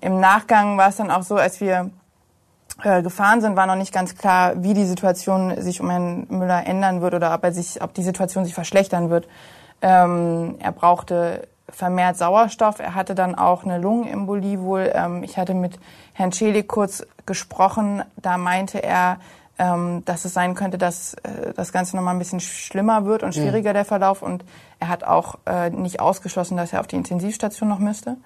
[0.00, 1.90] Im Nachgang war es dann auch so, als wir
[2.84, 6.66] äh, gefahren sind, war noch nicht ganz klar, wie die Situation sich um Herrn Müller
[6.66, 9.28] ändern wird oder ob er sich, ob die Situation sich verschlechtern wird.
[9.80, 12.78] Ähm, er brauchte vermehrt Sauerstoff.
[12.78, 14.90] Er hatte dann auch eine Lungenembolie wohl.
[14.94, 15.78] Ähm, ich hatte mit
[16.12, 18.02] Herrn Schelig kurz gesprochen.
[18.16, 19.18] Da meinte er,
[19.58, 23.22] ähm, dass es sein könnte, dass äh, das Ganze noch mal ein bisschen schlimmer wird
[23.22, 23.74] und schwieriger mhm.
[23.74, 24.22] der Verlauf.
[24.22, 24.44] Und
[24.80, 28.16] er hat auch äh, nicht ausgeschlossen, dass er auf die Intensivstation noch müsste.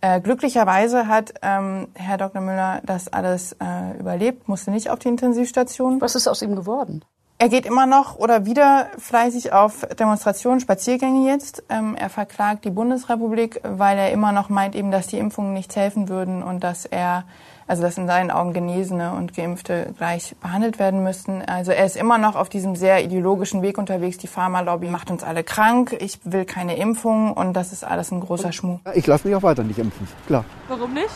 [0.00, 2.40] Äh, glücklicherweise hat ähm, Herr Dr.
[2.40, 6.00] Müller das alles äh, überlebt, musste nicht auf die Intensivstation.
[6.00, 7.04] Was ist aus ihm geworden?
[7.40, 11.62] Er geht immer noch oder wieder fleißig auf Demonstrationen, Spaziergänge jetzt.
[11.68, 15.76] Ähm, er verklagt die Bundesrepublik, weil er immer noch meint eben, dass die Impfungen nichts
[15.76, 17.24] helfen würden und dass er
[17.68, 21.42] also dass in seinen Augen Genesene und Geimpfte gleich behandelt werden müssten.
[21.42, 24.16] Also er ist immer noch auf diesem sehr ideologischen Weg unterwegs.
[24.16, 25.94] Die Pharmalobby macht uns alle krank.
[26.00, 28.80] Ich will keine Impfung und das ist alles ein großer Schmuck.
[28.94, 30.44] Ich lasse mich auch weiter nicht impfen, klar.
[30.68, 31.10] Warum nicht?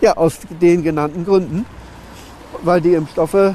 [0.00, 1.66] Ja, aus den genannten Gründen.
[2.62, 3.54] Weil die Impfstoffe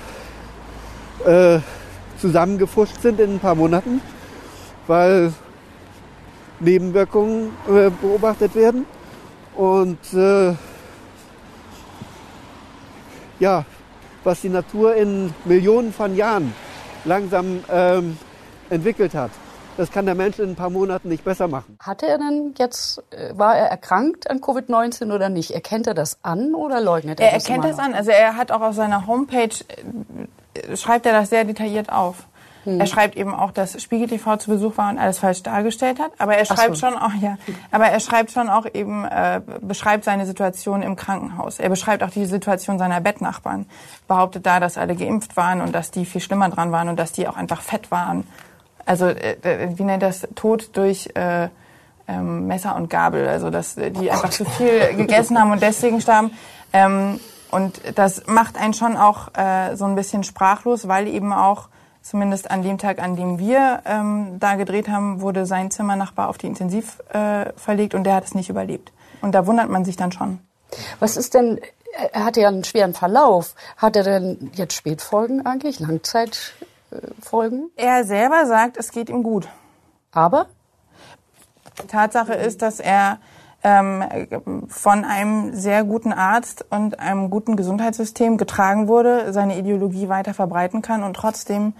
[1.25, 1.59] äh,
[2.19, 3.99] zusammengefuscht sind in ein paar Monaten,
[4.85, 5.33] weil
[6.59, 8.85] Nebenwirkungen äh, beobachtet werden
[9.55, 10.53] und äh,
[13.39, 13.65] ja,
[14.23, 16.53] was die Natur in Millionen von Jahren
[17.05, 18.17] langsam ähm,
[18.69, 19.31] entwickelt hat.
[19.75, 21.77] Das kann der Mensch in ein paar Monaten nicht besser machen.
[21.79, 25.51] Hatte er denn jetzt, äh, war er erkrankt an Covid-19 oder nicht?
[25.51, 27.45] Erkennt er das an oder leugnet er, er das?
[27.45, 27.93] Er erkennt das an.
[27.95, 29.49] Also er hat auch auf seiner Homepage,
[30.53, 32.27] äh, schreibt er das sehr detailliert auf.
[32.63, 32.79] Hm.
[32.79, 36.11] Er schreibt eben auch, dass Spiegel TV zu Besuch war und alles falsch dargestellt hat.
[36.17, 36.87] Aber er schreibt so.
[36.87, 37.37] schon auch, ja,
[37.71, 41.59] aber er schreibt schon auch eben, äh, beschreibt seine Situation im Krankenhaus.
[41.59, 43.65] Er beschreibt auch die Situation seiner Bettnachbarn.
[44.07, 47.11] Behauptet da, dass alle geimpft waren und dass die viel schlimmer dran waren und dass
[47.11, 48.25] die auch einfach fett waren.
[48.85, 50.27] Also, äh, äh wie nennt das?
[50.35, 51.49] Tod durch, äh,
[52.07, 56.01] ähm, Messer und Gabel, also dass die oh einfach zu viel gegessen haben und deswegen
[56.01, 56.31] starben.
[56.73, 57.19] Ähm,
[57.51, 61.69] und das macht einen schon auch äh, so ein bisschen sprachlos, weil eben auch
[62.03, 66.37] zumindest an dem Tag, an dem wir ähm, da gedreht haben, wurde sein Zimmernachbar auf
[66.37, 68.91] die Intensiv äh, verlegt und der hat es nicht überlebt.
[69.21, 70.39] Und da wundert man sich dann schon.
[70.99, 71.59] Was ist denn,
[72.11, 73.55] er hatte ja einen schweren Verlauf.
[73.77, 77.71] Hat er denn jetzt Spätfolgen eigentlich, Langzeitfolgen?
[77.75, 79.47] Er selber sagt, es geht ihm gut.
[80.11, 80.47] Aber?
[81.87, 83.19] Tatsache ist, dass er
[83.63, 90.81] von einem sehr guten Arzt und einem guten Gesundheitssystem getragen wurde, seine Ideologie weiter verbreiten
[90.81, 91.73] kann und trotzdem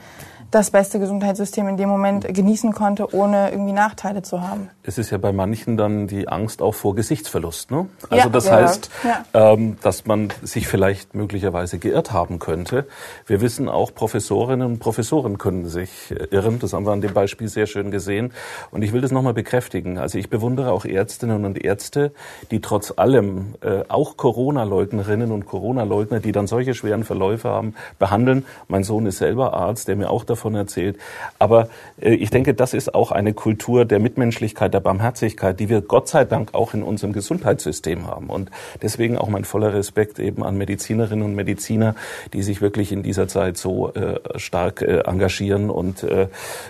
[0.54, 4.70] das beste Gesundheitssystem in dem Moment genießen konnte, ohne irgendwie Nachteile zu haben.
[4.84, 7.72] Es ist ja bei manchen dann die Angst auch vor Gesichtsverlust.
[7.72, 7.88] Ne?
[8.10, 9.54] Also ja, das ja, heißt, ja.
[9.54, 12.86] Ähm, dass man sich vielleicht möglicherweise geirrt haben könnte.
[13.26, 16.60] Wir wissen auch, Professorinnen und Professoren können sich irren.
[16.60, 18.32] Das haben wir an dem Beispiel sehr schön gesehen.
[18.70, 19.98] Und ich will das nochmal bekräftigen.
[19.98, 22.14] Also ich bewundere auch Ärztinnen und Ärzte,
[22.52, 28.46] die trotz allem äh, auch Corona-Leugnerinnen und Corona-Leugner, die dann solche schweren Verläufe haben, behandeln.
[28.68, 30.98] Mein Sohn ist selber Arzt, der mir auch davon davon erzählt.
[31.40, 31.70] Aber
[32.02, 36.10] äh, ich denke, das ist auch eine Kultur der Mitmenschlichkeit, der Barmherzigkeit, die wir Gott
[36.10, 38.30] sei Dank auch in unserem Gesundheitssystem haben.
[38.30, 38.52] Und
[38.82, 41.96] deswegen auch mein voller Respekt eben an Medizinerinnen und Mediziner,
[42.34, 46.28] die sich wirklich in dieser Zeit so äh, stark äh, engagieren und äh,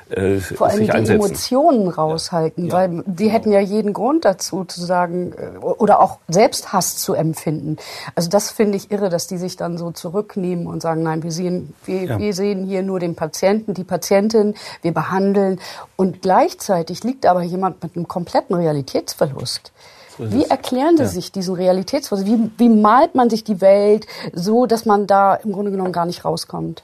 [0.09, 2.73] äh, Vor allem sich die Emotionen raushalten, ja.
[2.73, 7.77] weil die hätten ja jeden Grund dazu zu sagen äh, oder auch Selbsthass zu empfinden.
[8.15, 11.31] Also das finde ich irre, dass die sich dann so zurücknehmen und sagen, nein, wir
[11.31, 12.19] sehen, wir, ja.
[12.19, 15.59] wir sehen hier nur den Patienten Patienten, die Patientin, wir behandeln.
[15.95, 19.71] Und gleichzeitig liegt aber jemand mit einem kompletten Realitätsverlust.
[20.17, 21.09] So wie erklären Sie ja.
[21.09, 22.27] sich diesen Realitätsverlust?
[22.27, 26.05] Wie, wie malt man sich die Welt so, dass man da im Grunde genommen gar
[26.05, 26.83] nicht rauskommt?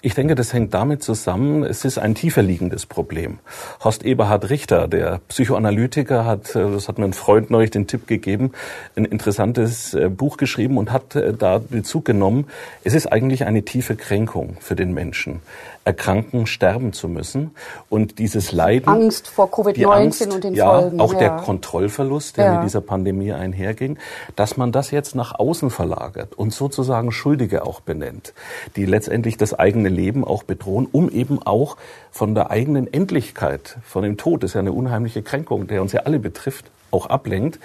[0.00, 3.40] Ich denke, das hängt damit zusammen, es ist ein tiefer liegendes Problem.
[3.82, 8.06] Horst Eberhard Richter, der Psychoanalytiker, hat, äh, das hat mir ein Freund neulich den Tipp
[8.06, 8.52] gegeben,
[8.94, 12.46] ein interessantes äh, Buch geschrieben und hat äh, da Bezug genommen.
[12.84, 15.42] Es ist eigentlich eine tiefe Kränkung für den Menschen
[15.88, 17.52] erkranken, sterben zu müssen.
[17.88, 18.88] Und dieses Leiden.
[18.88, 21.00] Angst vor Covid-19 und den ja, Folgen.
[21.00, 21.18] Auch ja.
[21.18, 22.54] der Kontrollverlust, der ja.
[22.56, 23.98] mit dieser Pandemie einherging,
[24.36, 28.34] dass man das jetzt nach außen verlagert und sozusagen Schuldige auch benennt,
[28.76, 31.78] die letztendlich das eigene Leben auch bedrohen, um eben auch
[32.10, 35.92] von der eigenen Endlichkeit, von dem Tod, das ist ja eine unheimliche Kränkung, der uns
[35.92, 37.58] ja alle betrifft, auch ablenkt.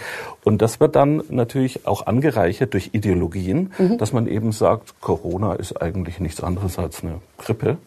[0.43, 3.97] Und das wird dann natürlich auch angereichert durch Ideologien, mhm.
[3.97, 7.77] dass man eben sagt, Corona ist eigentlich nichts anderes als eine Grippe.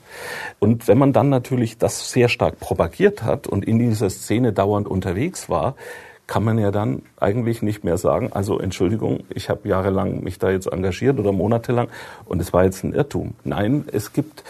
[0.59, 4.88] Und wenn man dann natürlich das sehr stark propagiert hat und in dieser Szene dauernd
[4.88, 5.75] unterwegs war,
[6.27, 10.51] kann man ja dann eigentlich nicht mehr sagen, also Entschuldigung, ich habe jahrelang mich da
[10.51, 11.88] jetzt engagiert oder monatelang
[12.25, 13.35] und es war jetzt ein Irrtum.
[13.44, 14.42] Nein, es gibt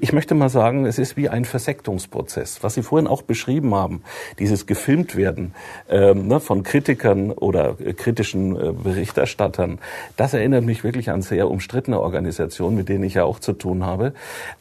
[0.00, 4.02] ich möchte mal sagen, es ist wie ein Versektungsprozess, was Sie vorhin auch beschrieben haben,
[4.38, 5.54] dieses gefilmt werden
[5.88, 9.78] ähm, ne, von Kritikern oder äh, kritischen äh, Berichterstattern.
[10.16, 13.84] Das erinnert mich wirklich an sehr umstrittene Organisationen, mit denen ich ja auch zu tun
[13.84, 14.12] habe.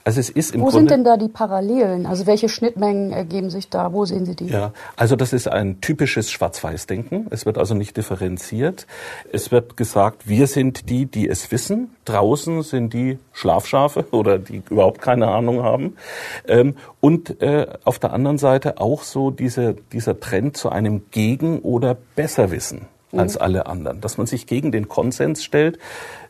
[0.03, 2.05] Also es ist im Wo Grunde, sind denn da die Parallelen?
[2.05, 3.93] Also welche Schnittmengen ergeben sich da?
[3.93, 4.47] Wo sehen Sie die?
[4.47, 7.27] Ja, also das ist ein typisches Schwarz-Weiß-Denken.
[7.29, 8.87] Es wird also nicht differenziert.
[9.31, 11.95] Es wird gesagt, wir sind die, die es wissen.
[12.05, 15.95] Draußen sind die Schlafschafe oder die überhaupt keine keine Ahnung haben.
[16.47, 21.59] Ähm, und äh, auf der anderen Seite auch so diese, dieser Trend zu einem Gegen-
[21.59, 23.19] oder Besserwissen mhm.
[23.19, 25.79] als alle anderen, dass man sich gegen den Konsens stellt.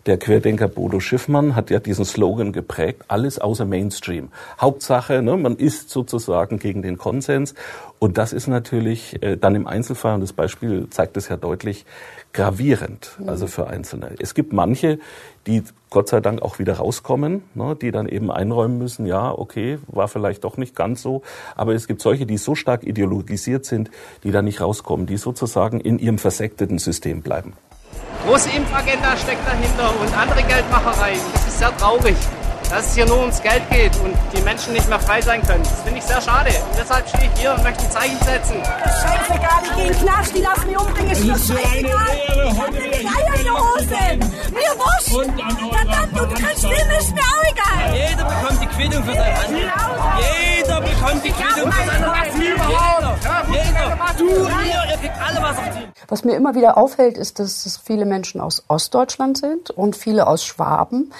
[0.05, 4.31] Der Querdenker Bodo Schiffmann hat ja diesen Slogan geprägt, alles außer Mainstream.
[4.59, 7.55] Hauptsache, ne, man ist sozusagen gegen den Konsens.
[7.99, 11.85] Und das ist natürlich äh, dann im Einzelfall, und das Beispiel zeigt es ja deutlich,
[12.33, 13.29] gravierend, mhm.
[13.29, 14.11] also für Einzelne.
[14.19, 14.99] Es gibt manche,
[15.47, 19.79] die Gott sei Dank auch wieder rauskommen, ne, die dann eben einräumen müssen, ja, okay,
[19.87, 21.21] war vielleicht doch nicht ganz so,
[21.55, 23.89] aber es gibt solche, die so stark ideologisiert sind,
[24.25, 27.53] die da nicht rauskommen, die sozusagen in ihrem versekteten System bleiben.
[28.25, 31.17] Große Impfagenda steckt dahinter und andere Geldmacherei.
[31.33, 32.15] Das ist sehr traurig
[32.69, 35.63] dass es hier nur ums Geld geht und die Menschen nicht mehr frei sein können.
[35.63, 36.49] Das finde ich sehr schade.
[36.49, 38.55] Und deshalb stehe ich hier und möchte ein Zeichen setzen.
[38.63, 41.11] Scheißegal, ich gehe in den Knast, die lassen mich umbringen.
[41.11, 42.23] Ist mir scheißegal.
[42.43, 44.29] Ich Eier in der Hose.
[44.51, 45.31] Mir wurscht.
[45.73, 47.95] Verdammt, du kannst filmen, ist mir auch egal.
[47.95, 49.71] Jeder bekommt die Quittung für sein Handeln.
[50.57, 52.41] Jeder bekommt die Quittung für sein Handeln.
[52.41, 53.17] Jeder.
[53.51, 53.97] Jeder.
[54.17, 55.87] Du, ihr, ihr kriegt alle was auf die.
[56.07, 60.27] Was mir immer wieder auffällt, ist, dass es viele Menschen aus Ostdeutschland sind und viele
[60.27, 61.11] aus Schwaben.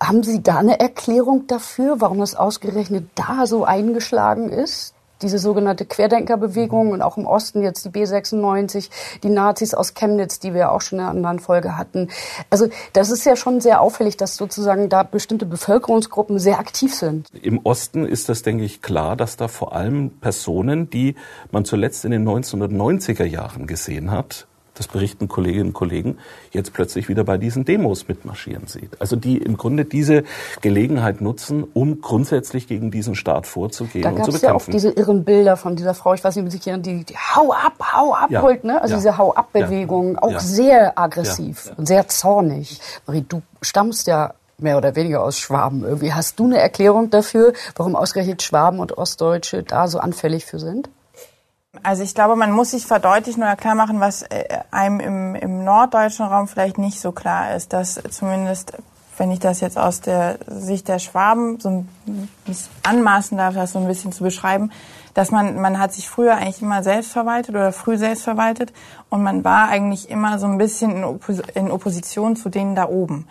[0.00, 4.96] Haben Sie da eine Erklärung dafür, warum das ausgerechnet da so eingeschlagen ist?
[5.22, 8.90] diese sogenannte Querdenkerbewegung und auch im Osten jetzt die B96,
[9.22, 12.08] die Nazis aus Chemnitz, die wir auch schon in einer anderen Folge hatten.
[12.50, 17.28] Also das ist ja schon sehr auffällig, dass sozusagen da bestimmte Bevölkerungsgruppen sehr aktiv sind.
[17.32, 21.14] Im Osten ist das, denke ich, klar, dass da vor allem Personen, die
[21.50, 26.18] man zuletzt in den 1990er Jahren gesehen hat, das berichten Kolleginnen und Kollegen,
[26.52, 29.00] jetzt plötzlich wieder bei diesen Demos mitmarschieren sieht.
[29.00, 30.24] Also die im Grunde diese
[30.60, 34.44] Gelegenheit nutzen, um grundsätzlich gegen diesen Staat vorzugehen da und zu bekämpfen.
[34.46, 36.82] ja auch diese irren Bilder von dieser Frau, ich weiß nicht, wie Sie sich erinnern,
[36.82, 38.42] die, die Hau ab, Hau ab Ja.
[38.42, 38.80] holt, ne?
[38.80, 38.98] Also Ja.
[38.98, 40.40] diese Hau ab Bewegung, auch Ja.
[40.40, 42.80] sehr aggressiv und sehr zornig.
[43.06, 46.12] Marie, du stammst ja mehr oder weniger aus Schwaben irgendwie.
[46.14, 50.88] Hast du eine Erklärung dafür, warum ausgerechnet Schwaben und Ostdeutsche da so anfällig für sind?
[51.82, 55.64] Also ich glaube, man muss sich verdeutlichen oder klar machen, was äh, einem im, im
[55.64, 58.72] norddeutschen Raum vielleicht nicht so klar ist, dass zumindest,
[59.16, 61.88] wenn ich das jetzt aus der Sicht der Schwaben so ein
[62.82, 64.70] anmaßen darf, das so ein bisschen zu beschreiben,
[65.16, 68.74] dass man, man hat sich früher eigentlich immer selbst verwaltet oder früh selbst verwaltet
[69.08, 72.86] und man war eigentlich immer so ein bisschen in, Oppos in Opposition zu denen da
[72.86, 73.26] oben.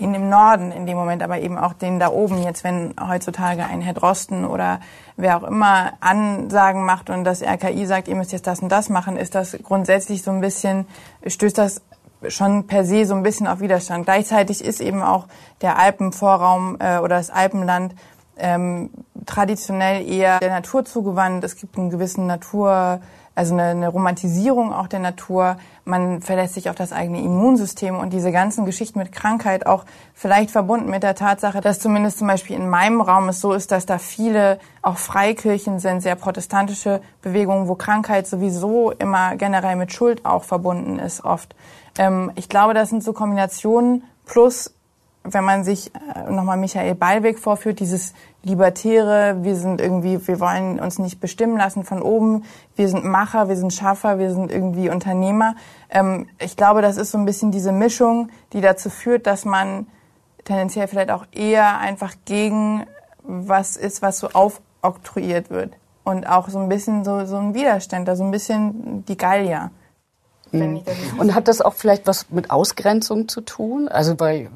[0.00, 2.42] Den im Norden in dem Moment, aber eben auch den da oben.
[2.42, 4.80] Jetzt, wenn heutzutage ein Herr Drosten oder
[5.16, 8.88] wer auch immer Ansagen macht und das RKI sagt, ihr müsst jetzt das und das
[8.88, 10.86] machen, ist das grundsätzlich so ein bisschen,
[11.26, 11.82] stößt das
[12.28, 14.04] schon per se so ein bisschen auf Widerstand.
[14.04, 15.26] Gleichzeitig ist eben auch
[15.62, 17.94] der Alpenvorraum äh, oder das Alpenland
[18.38, 18.90] ähm,
[19.26, 21.44] traditionell eher der Natur zugewandt.
[21.44, 23.00] Es gibt einen gewissen Natur,
[23.38, 25.58] also eine, eine Romantisierung auch der Natur.
[25.84, 30.50] Man verlässt sich auf das eigene Immunsystem und diese ganzen Geschichten mit Krankheit auch vielleicht
[30.50, 33.86] verbunden mit der Tatsache, dass zumindest zum Beispiel in meinem Raum es so ist, dass
[33.86, 40.26] da viele auch Freikirchen sind, sehr protestantische Bewegungen, wo Krankheit sowieso immer generell mit Schuld
[40.26, 41.54] auch verbunden ist oft.
[41.96, 44.74] Ähm, ich glaube, das sind so Kombinationen plus
[45.24, 50.78] wenn man sich äh, nochmal Michael Ballweg vorführt, dieses Libertäre, wir sind irgendwie, wir wollen
[50.78, 52.44] uns nicht bestimmen lassen von oben,
[52.76, 55.56] wir sind Macher, wir sind Schaffer, wir sind irgendwie Unternehmer.
[55.90, 59.86] Ähm, ich glaube, das ist so ein bisschen diese Mischung, die dazu führt, dass man
[60.44, 62.86] tendenziell vielleicht auch eher einfach gegen
[63.22, 65.74] was ist, was so aufoktroyiert wird.
[66.04, 69.70] Und auch so ein bisschen so, so ein Widerstand, da so ein bisschen die Gallier.
[70.52, 73.88] Wenn ich das Und hat das auch vielleicht was mit Ausgrenzung zu tun?
[73.88, 74.48] Also bei,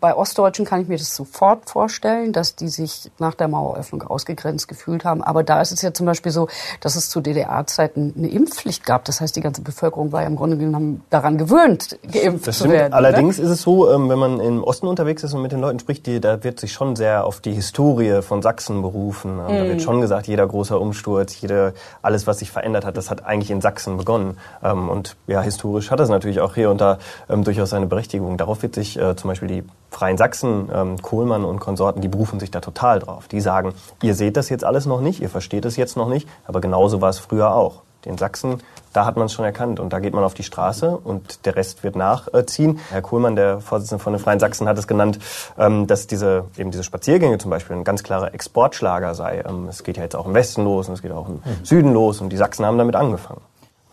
[0.00, 4.68] bei Ostdeutschen kann ich mir das sofort vorstellen, dass die sich nach der Maueröffnung ausgegrenzt
[4.68, 5.22] gefühlt haben.
[5.22, 6.48] Aber da ist es ja zum Beispiel so,
[6.80, 9.04] dass es zu DDR-Zeiten eine Impfpflicht gab.
[9.04, 12.92] Das heißt, die ganze Bevölkerung war ja im Grunde genommen daran gewöhnt, geimpft zu werden.
[12.94, 13.44] Allerdings ne?
[13.44, 16.06] ist es so, ähm, wenn man im Osten unterwegs ist und mit den Leuten spricht,
[16.06, 19.38] die, da wird sich schon sehr auf die Historie von Sachsen berufen.
[19.38, 19.68] Ähm, Da Mhm.
[19.68, 23.50] wird schon gesagt, jeder großer Umsturz, jede, alles, was sich verändert hat, das hat eigentlich
[23.50, 24.38] in Sachsen begonnen.
[24.62, 28.36] Ähm, Und ja, historisch hat das natürlich auch hier und da ähm, durchaus seine Berechtigung.
[28.36, 32.38] Darauf wird sich äh, zum Beispiel die Freien Sachsen, ähm, Kohlmann und Konsorten, die berufen
[32.38, 33.28] sich da total drauf.
[33.28, 36.28] Die sagen, ihr seht das jetzt alles noch nicht, ihr versteht es jetzt noch nicht,
[36.46, 37.82] aber genauso war es früher auch.
[38.04, 40.96] Den Sachsen, da hat man es schon erkannt und da geht man auf die Straße
[40.96, 42.78] und der Rest wird nachziehen.
[42.90, 45.18] Herr Kohlmann, der Vorsitzende von den Freien Sachsen, hat es genannt,
[45.58, 49.42] ähm, dass diese, eben diese Spaziergänge zum Beispiel ein ganz klarer Exportschlager sei.
[49.48, 51.92] Ähm, Es geht ja jetzt auch im Westen los und es geht auch im Süden
[51.94, 53.40] los und die Sachsen haben damit angefangen.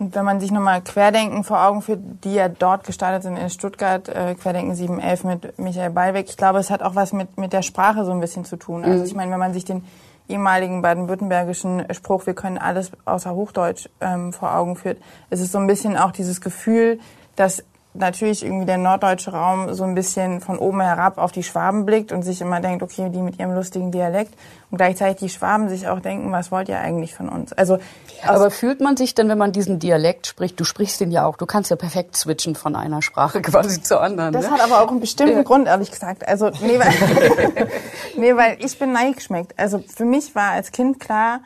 [0.03, 3.49] Und wenn man sich nochmal Querdenken vor Augen führt, die ja dort gestartet sind in
[3.49, 7.53] Stuttgart, äh, Querdenken 711 mit Michael Ballweg, ich glaube, es hat auch was mit, mit
[7.53, 8.83] der Sprache so ein bisschen zu tun.
[8.83, 9.05] Also Mhm.
[9.05, 9.85] ich meine, wenn man sich den
[10.27, 14.97] ehemaligen baden-württembergischen Spruch, wir können alles außer Hochdeutsch ähm, vor Augen führt,
[15.29, 16.99] ist es so ein bisschen auch dieses Gefühl,
[17.37, 21.85] dass natürlich irgendwie der norddeutsche Raum so ein bisschen von oben herab auf die Schwaben
[21.85, 24.33] blickt und sich immer denkt, okay, die mit ihrem lustigen Dialekt
[24.71, 27.53] und gleichzeitig die Schwaben sich auch denken, was wollt ihr eigentlich von uns?
[27.53, 27.77] Also
[28.25, 31.37] Aber fühlt man sich denn, wenn man diesen Dialekt spricht, du sprichst den ja auch,
[31.37, 34.33] du kannst ja perfekt switchen von einer Sprache quasi zur anderen.
[34.33, 34.51] Das ne?
[34.51, 36.27] hat aber auch einen bestimmten Grund, ehrlich gesagt.
[36.27, 37.67] Also, nee, weil,
[38.17, 39.53] nee, weil ich bin geschmeckt.
[39.57, 41.41] Also, für mich war als Kind klar,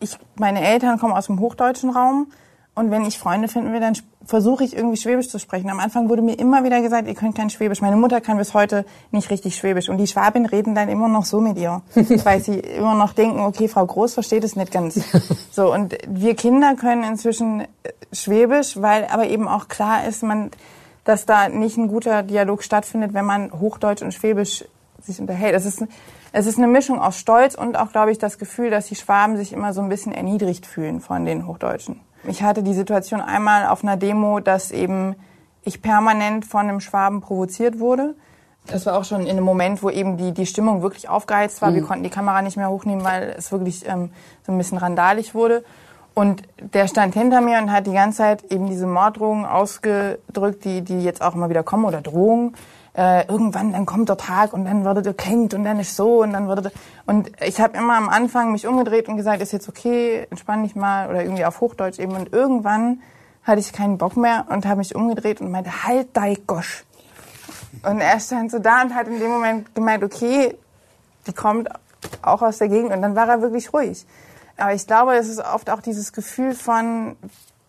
[0.00, 2.30] ich, meine Eltern kommen aus dem hochdeutschen Raum.
[2.76, 3.94] Und wenn ich Freunde finden will, dann
[4.26, 5.70] versuche ich irgendwie Schwäbisch zu sprechen.
[5.70, 7.80] Am Anfang wurde mir immer wieder gesagt, ihr könnt kein Schwäbisch.
[7.80, 9.88] Meine Mutter kann bis heute nicht richtig Schwäbisch.
[9.88, 11.80] Und die Schwaben reden dann immer noch so mit ihr.
[12.24, 15.00] weil sie immer noch denken, okay, Frau Groß versteht es nicht ganz.
[15.50, 17.66] So, und wir Kinder können inzwischen äh,
[18.12, 20.50] Schwäbisch, weil aber eben auch klar ist, man,
[21.04, 24.66] dass da nicht ein guter Dialog stattfindet, wenn man Hochdeutsch und Schwäbisch
[25.02, 25.54] sich unterhält.
[25.54, 25.82] Es ist,
[26.32, 29.38] es ist eine Mischung aus Stolz und auch, glaube ich, das Gefühl, dass die Schwaben
[29.38, 32.00] sich immer so ein bisschen erniedrigt fühlen von den Hochdeutschen.
[32.28, 35.14] Ich hatte die Situation einmal auf einer Demo, dass eben
[35.62, 38.14] ich permanent von einem Schwaben provoziert wurde.
[38.66, 41.72] Das war auch schon in einem Moment, wo eben die, die Stimmung wirklich aufgeheizt war.
[41.74, 41.86] Wir Mhm.
[41.86, 44.10] konnten die Kamera nicht mehr hochnehmen, weil es wirklich ähm,
[44.44, 45.64] so ein bisschen randalig wurde.
[46.14, 50.82] Und der stand hinter mir und hat die ganze Zeit eben diese Morddrohungen ausgedrückt, die,
[50.82, 52.54] die jetzt auch immer wieder kommen, oder Drohungen.
[52.96, 56.22] Äh, irgendwann, dann kommt der Tag und dann wird er gekränkt und dann ist so
[56.22, 56.72] und dann wird er...
[57.04, 60.74] Und ich habe immer am Anfang mich umgedreht und gesagt, ist jetzt okay, entspann dich
[60.74, 62.12] mal oder irgendwie auf Hochdeutsch eben.
[62.12, 63.02] Und irgendwann
[63.42, 66.84] hatte ich keinen Bock mehr und habe mich umgedreht und meinte, halt dein Gosch.
[67.82, 70.56] Und er stand so da und hat in dem Moment gemeint, okay,
[71.26, 71.68] die kommt
[72.22, 74.06] auch aus der Gegend und dann war er wirklich ruhig.
[74.56, 77.16] Aber ich glaube, es ist oft auch dieses Gefühl von,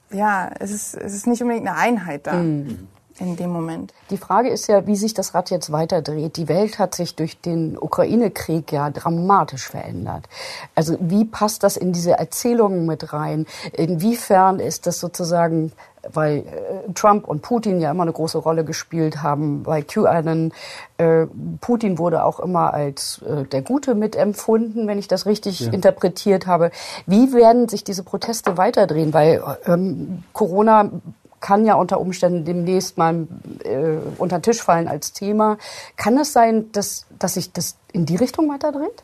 [0.09, 2.33] ja, es ist, es ist nicht unbedingt eine Einheit da.
[2.33, 2.87] Mhm
[3.19, 3.93] in dem Moment.
[4.09, 6.37] Die Frage ist ja, wie sich das Rad jetzt weiterdreht.
[6.37, 10.27] Die Welt hat sich durch den Ukraine-Krieg ja dramatisch verändert.
[10.75, 13.45] Also wie passt das in diese Erzählungen mit rein?
[13.73, 15.71] Inwiefern ist das sozusagen
[16.13, 19.63] weil äh, Trump und Putin ja immer eine große Rolle gespielt haben.
[19.63, 20.53] Bei QAnon,
[20.97, 21.25] äh,
[21.61, 25.71] Putin wurde auch immer als äh, der Gute mitempfunden, wenn ich das richtig ja.
[25.71, 26.71] interpretiert habe.
[27.05, 29.13] Wie werden sich diese Proteste weiterdrehen?
[29.13, 30.91] Weil ähm, Corona
[31.39, 33.27] kann ja unter Umständen demnächst mal
[33.63, 35.57] äh, unter den Tisch fallen als Thema.
[35.95, 39.03] Kann es sein, dass, dass sich das in die Richtung weiterdreht?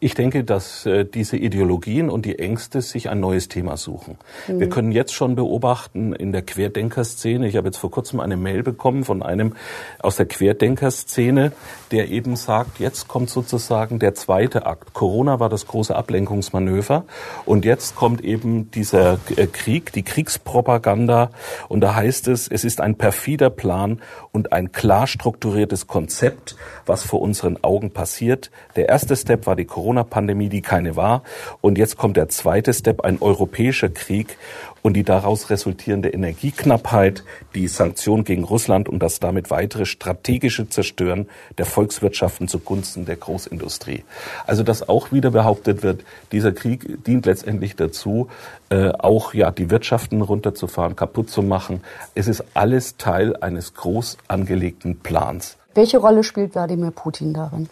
[0.00, 4.16] Ich denke, dass äh, diese Ideologien und die Ängste sich ein neues Thema suchen.
[4.46, 4.60] Mhm.
[4.60, 7.48] Wir können jetzt schon beobachten in der Querdenkerszene.
[7.48, 9.56] Ich habe jetzt vor kurzem eine Mail bekommen von einem
[9.98, 11.50] aus der Querdenkerszene,
[11.90, 14.94] der eben sagt, jetzt kommt sozusagen der zweite Akt.
[14.94, 17.04] Corona war das große Ablenkungsmanöver
[17.44, 21.32] und jetzt kommt eben dieser äh, Krieg, die Kriegspropaganda
[21.66, 26.54] und da heißt es, es ist ein perfider Plan und ein klar strukturiertes Konzept,
[26.86, 28.52] was vor unseren Augen passiert.
[28.76, 31.22] Der erste Step war die Corona Corona-Pandemie, die keine war.
[31.62, 34.36] Und jetzt kommt der zweite Step, ein europäischer Krieg
[34.82, 37.24] und die daraus resultierende Energieknappheit,
[37.54, 41.26] die Sanktionen gegen Russland und das damit weitere strategische Zerstören
[41.56, 44.04] der Volkswirtschaften zugunsten der Großindustrie.
[44.46, 48.28] Also dass auch wieder behauptet wird, dieser Krieg dient letztendlich dazu,
[48.68, 51.82] äh, auch ja die Wirtschaften runterzufahren, kaputt zu machen.
[52.14, 55.56] Es ist alles Teil eines groß angelegten Plans.
[55.74, 57.68] Welche Rolle spielt Wladimir Putin darin?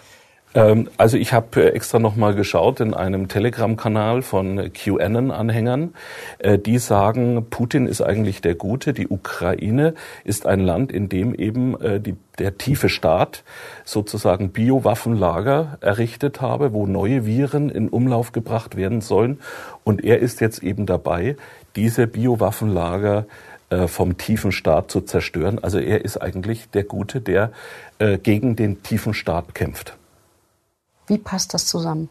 [0.56, 5.94] Ähm, also ich habe äh, extra nochmal geschaut in einem Telegram-Kanal von QAnon-Anhängern.
[6.38, 8.94] Äh, die sagen, Putin ist eigentlich der Gute.
[8.94, 9.94] Die Ukraine
[10.24, 13.44] ist ein Land, in dem eben äh, die, der tiefe Staat
[13.84, 19.40] sozusagen Biowaffenlager errichtet habe, wo neue Viren in Umlauf gebracht werden sollen.
[19.84, 21.36] Und er ist jetzt eben dabei,
[21.76, 23.26] diese Biowaffenlager
[23.86, 25.58] vom tiefen Staat zu zerstören.
[25.60, 27.50] Also er ist eigentlich der Gute, der
[28.22, 29.96] gegen den tiefen Staat kämpft.
[31.06, 32.08] Wie passt das zusammen?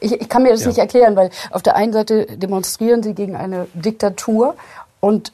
[0.00, 0.68] Ich, ich kann mir das ja.
[0.68, 4.54] nicht erklären, weil auf der einen Seite demonstrieren sie gegen eine Diktatur
[5.00, 5.32] und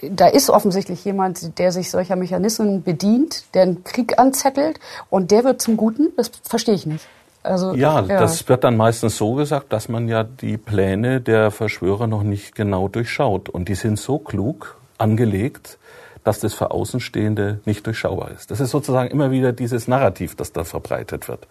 [0.00, 5.30] äh, da ist offensichtlich jemand, der sich solcher Mechanismen bedient, der einen Krieg anzettelt und
[5.30, 6.08] der wird zum Guten.
[6.16, 7.06] Das verstehe ich nicht.
[7.44, 11.50] Also, ja, ja, das wird dann meistens so gesagt, dass man ja die Pläne der
[11.50, 13.48] Verschwörer noch nicht genau durchschaut.
[13.48, 15.78] Und die sind so klug angelegt,
[16.22, 18.50] dass das für Außenstehende nicht durchschaubar ist.
[18.52, 21.48] Das ist sozusagen immer wieder dieses Narrativ, das da verbreitet wird.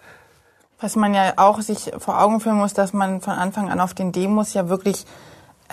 [0.82, 3.94] Was man ja auch sich vor Augen führen muss, dass man von Anfang an auf
[3.94, 5.06] den Demos ja wirklich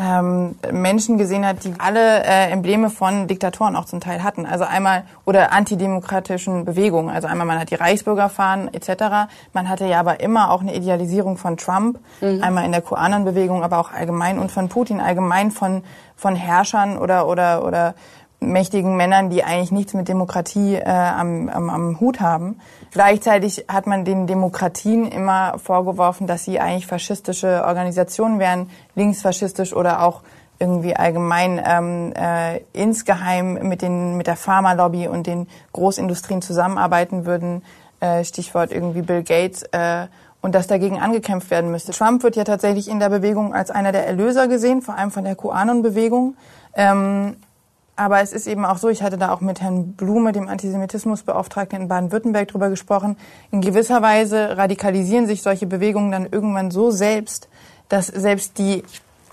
[0.00, 4.46] ähm, Menschen gesehen hat, die alle äh, Embleme von Diktatoren auch zum Teil hatten.
[4.46, 7.10] Also einmal oder antidemokratischen Bewegungen.
[7.12, 9.30] Also einmal man hat die Reichsbürgerfahnen etc.
[9.52, 12.42] Man hatte ja aber immer auch eine Idealisierung von Trump, mhm.
[12.42, 15.82] einmal in der QAnon-Bewegung, aber auch allgemein und von Putin allgemein von
[16.16, 17.94] von Herrschern oder oder oder
[18.40, 22.60] mächtigen Männern, die eigentlich nichts mit Demokratie äh, am, am, am Hut haben.
[22.92, 30.02] Gleichzeitig hat man den Demokratien immer vorgeworfen, dass sie eigentlich faschistische Organisationen wären, linksfaschistisch oder
[30.02, 30.22] auch
[30.60, 37.62] irgendwie allgemein ähm, äh, insgeheim mit, den, mit der Pharmalobby und den Großindustrien zusammenarbeiten würden.
[38.00, 39.62] Äh, Stichwort irgendwie Bill Gates.
[39.72, 40.06] Äh,
[40.40, 41.92] und dass dagegen angekämpft werden müsste.
[41.92, 45.24] Trump wird ja tatsächlich in der Bewegung als einer der Erlöser gesehen, vor allem von
[45.24, 46.36] der QAnon-Bewegung.
[46.74, 47.36] Ähm,
[47.98, 51.82] aber es ist eben auch so, ich hatte da auch mit Herrn Blume, dem Antisemitismusbeauftragten
[51.82, 53.16] in Baden-Württemberg, drüber gesprochen.
[53.50, 57.48] In gewisser Weise radikalisieren sich solche Bewegungen dann irgendwann so selbst,
[57.88, 58.84] dass selbst die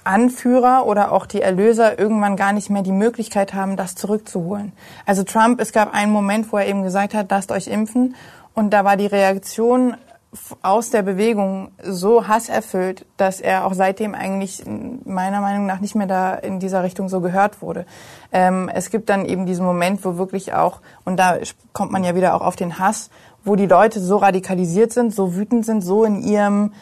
[0.04, 4.72] Anführer oder auch die Erlöser irgendwann gar nicht mehr die Möglichkeit haben, das zurückzuholen.
[5.06, 8.16] Also Trump, es gab einen Moment, wo er eben gesagt hat, lasst euch impfen.
[8.56, 9.96] Und da war die Reaktion
[10.62, 16.08] aus der Bewegung so hasserfüllt, dass er auch seitdem eigentlich meiner Meinung nach nicht mehr
[16.08, 17.86] da in dieser Richtung so gehört wurde.
[18.32, 21.38] Ähm, es gibt dann eben diesen Moment, wo wirklich auch, und da
[21.74, 23.10] kommt man ja wieder auch auf den Hass,
[23.44, 26.74] wo die Leute so radikalisiert sind, so wütend sind, so in ihrem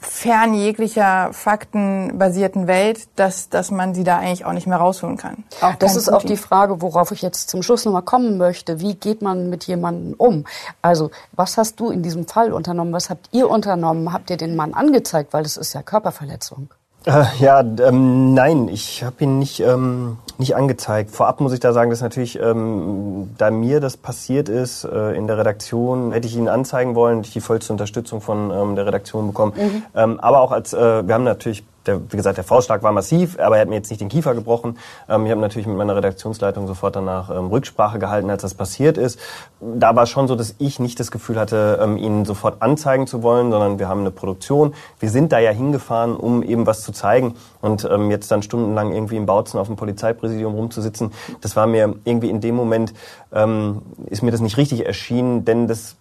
[0.00, 5.44] fern jeglicher faktenbasierten Welt, dass, dass man sie da eigentlich auch nicht mehr rausholen kann.
[5.60, 8.80] Auch das Kein ist auch die Frage, worauf ich jetzt zum Schluss nochmal kommen möchte.
[8.80, 10.44] Wie geht man mit jemandem um?
[10.82, 12.92] Also, was hast du in diesem Fall unternommen?
[12.92, 14.12] Was habt ihr unternommen?
[14.12, 15.32] Habt ihr den Mann angezeigt?
[15.32, 16.70] Weil es ist ja Körperverletzung.
[17.06, 21.12] Äh, ja, ähm, nein, ich habe ihn nicht, ähm, nicht angezeigt.
[21.12, 25.28] Vorab muss ich da sagen, dass natürlich, ähm, da mir das passiert ist äh, in
[25.28, 28.86] der Redaktion, hätte ich ihn anzeigen wollen, hätte ich die vollste Unterstützung von ähm, der
[28.86, 29.52] Redaktion bekommen.
[29.56, 29.82] Mhm.
[29.94, 33.38] Ähm, aber auch als, äh, wir haben natürlich der, wie gesagt, der Faustschlag war massiv,
[33.38, 34.78] aber er hat mir jetzt nicht den Kiefer gebrochen.
[35.08, 38.98] Ähm, ich habe natürlich mit meiner Redaktionsleitung sofort danach ähm, Rücksprache gehalten, als das passiert
[38.98, 39.18] ist.
[39.60, 43.22] Da war schon so, dass ich nicht das Gefühl hatte, ähm, ihn sofort anzeigen zu
[43.22, 44.74] wollen, sondern wir haben eine Produktion.
[44.98, 47.34] Wir sind da ja hingefahren, um eben was zu zeigen.
[47.60, 51.94] Und ähm, jetzt dann stundenlang irgendwie im Bautzen auf dem Polizeipräsidium rumzusitzen, das war mir
[52.04, 52.94] irgendwie in dem Moment,
[53.32, 55.96] ähm, ist mir das nicht richtig erschienen, denn das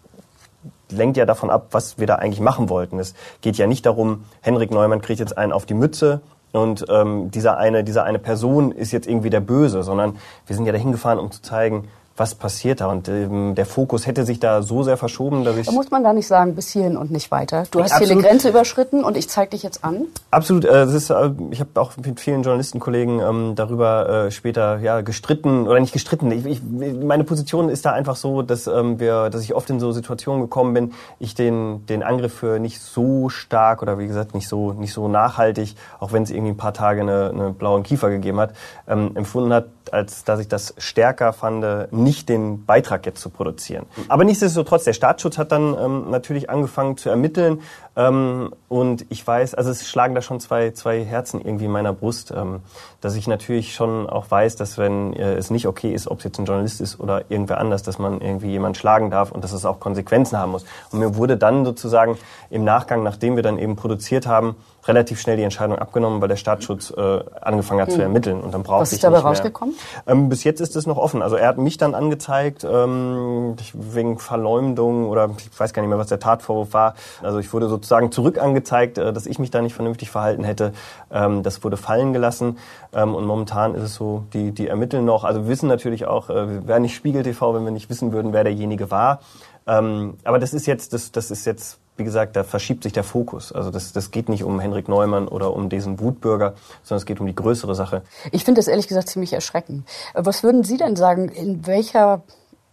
[0.91, 2.99] lenkt ja davon ab, was wir da eigentlich machen wollten.
[2.99, 6.21] Es geht ja nicht darum, Henrik Neumann kriegt jetzt einen auf die Mütze
[6.51, 10.17] und ähm, dieser eine, dieser eine Person ist jetzt irgendwie der Böse, sondern
[10.47, 12.87] wir sind ja dahin gefahren, um zu zeigen, was passiert da.
[12.87, 15.65] Und ähm, der Fokus hätte sich da so sehr verschoben, dass ich...
[15.65, 17.63] Da muss man da nicht sagen, bis hierhin und nicht weiter.
[17.71, 18.23] Du hast hier eine Absolut.
[18.23, 20.05] Grenze überschritten und ich zeige dich jetzt an.
[20.31, 20.65] Absolut.
[20.65, 25.01] Äh, das ist, äh, ich habe auch mit vielen Journalistenkollegen ähm, darüber äh, später ja
[25.01, 26.31] gestritten oder nicht gestritten.
[26.31, 29.79] Ich, ich, meine Position ist da einfach so, dass ähm, wir, dass ich oft in
[29.79, 34.33] so Situationen gekommen bin, ich den den Angriff für nicht so stark oder wie gesagt
[34.33, 37.83] nicht so nicht so nachhaltig, auch wenn es irgendwie ein paar Tage eine, eine blauen
[37.83, 38.53] Kiefer gegeben hat,
[38.87, 41.65] ähm, empfunden hat, als dass ich das stärker fand,
[42.05, 43.85] nicht den Beitrag jetzt zu produzieren.
[44.07, 47.61] Aber nichtsdestotrotz, der Staatsschutz hat dann ähm, natürlich angefangen zu ermitteln
[47.97, 51.93] ähm, und ich weiß, also es schlagen da schon zwei, zwei Herzen irgendwie in meiner
[51.93, 52.61] Brust, ähm,
[53.01, 56.25] dass ich natürlich schon auch weiß, dass wenn äh, es nicht okay ist, ob es
[56.25, 59.51] jetzt ein Journalist ist oder irgendwer anders, dass man irgendwie jemanden schlagen darf und dass
[59.51, 60.65] es auch Konsequenzen haben muss.
[60.91, 62.17] Und mir wurde dann sozusagen
[62.49, 64.55] im Nachgang, nachdem wir dann eben produziert haben,
[64.87, 68.03] relativ schnell die Entscheidung abgenommen, weil der Staatsschutz äh, angefangen hat zu Hm.
[68.03, 69.75] ermitteln und dann brauchte Was ist dabei rausgekommen?
[70.07, 71.21] Ähm, bis jetzt ist es noch offen.
[71.21, 75.97] Also er hat mich dann angezeigt ähm, wegen Verleumdung oder ich weiß gar nicht mehr,
[75.97, 76.95] was der Tatvorwurf war.
[77.21, 80.73] Also ich wurde sozusagen zurück angezeigt, äh, dass ich mich da nicht vernünftig verhalten hätte.
[81.11, 82.57] Ähm, das wurde fallen gelassen
[82.93, 85.23] ähm, und momentan ist es so, die, die ermitteln noch.
[85.23, 88.11] Also wir wissen natürlich auch, äh, wir wären nicht Spiegel TV, wenn wir nicht wissen
[88.11, 89.19] würden, wer derjenige war.
[89.67, 93.03] Ähm, aber das ist jetzt, das, das ist jetzt, wie gesagt, da verschiebt sich der
[93.03, 93.51] Fokus.
[93.51, 97.19] Also das, das geht nicht um Henrik Neumann oder um diesen Wutbürger, sondern es geht
[97.19, 98.01] um die größere Sache.
[98.31, 99.87] Ich finde das ehrlich gesagt ziemlich erschreckend.
[100.13, 102.21] Was würden Sie denn sagen, in welcher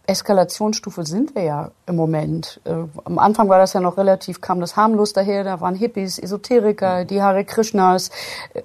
[0.05, 2.59] Eskalationsstufe sind wir ja im Moment?
[2.65, 2.73] Äh,
[3.05, 7.05] am Anfang war das ja noch relativ, kam das harmlos daher, da waren Hippies, Esoteriker,
[7.05, 8.11] die Hare Krishnas.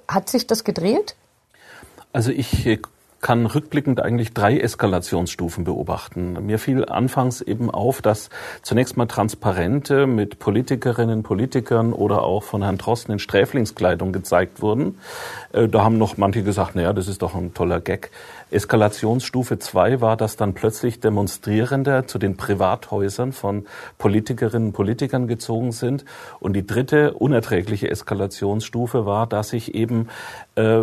[0.07, 1.15] Hat sich das gedreht?
[2.11, 2.79] Also ich äh,
[3.21, 6.45] kann rückblickend eigentlich drei Eskalationsstufen beobachten.
[6.45, 8.29] Mir fiel anfangs eben auf, dass
[8.61, 14.97] zunächst mal Transparente mit Politikerinnen, Politikern oder auch von Herrn Drosten in Sträflingskleidung gezeigt wurden.
[15.51, 18.11] Äh, Da haben noch manche gesagt, naja, das ist doch ein toller Gag.
[18.51, 23.65] Eskalationsstufe zwei war, dass dann plötzlich Demonstrierende zu den Privathäusern von
[23.97, 26.05] Politikerinnen und Politikern gezogen sind.
[26.39, 30.09] Und die dritte unerträgliche Eskalationsstufe war, dass sich eben
[30.55, 30.79] äh,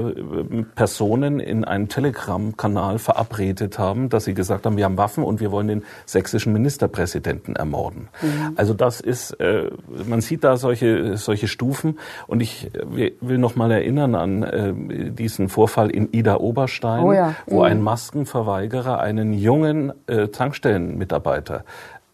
[0.74, 5.50] Personen in einem Telegram-Kanal verabredet haben, dass sie gesagt haben, wir haben Waffen und wir
[5.50, 8.08] wollen den sächsischen Ministerpräsidenten ermorden.
[8.22, 8.52] Mhm.
[8.56, 9.70] Also das ist, äh,
[10.06, 11.98] man sieht da solche, solche Stufen.
[12.26, 17.12] Und ich äh, will noch mal erinnern an äh, diesen Vorfall in Ida Oberstein, Oh
[17.12, 17.34] ja.
[17.46, 17.62] wo Mhm.
[17.62, 21.64] ein Maskenverweigerer einen jungen äh, Tankstellenmitarbeiter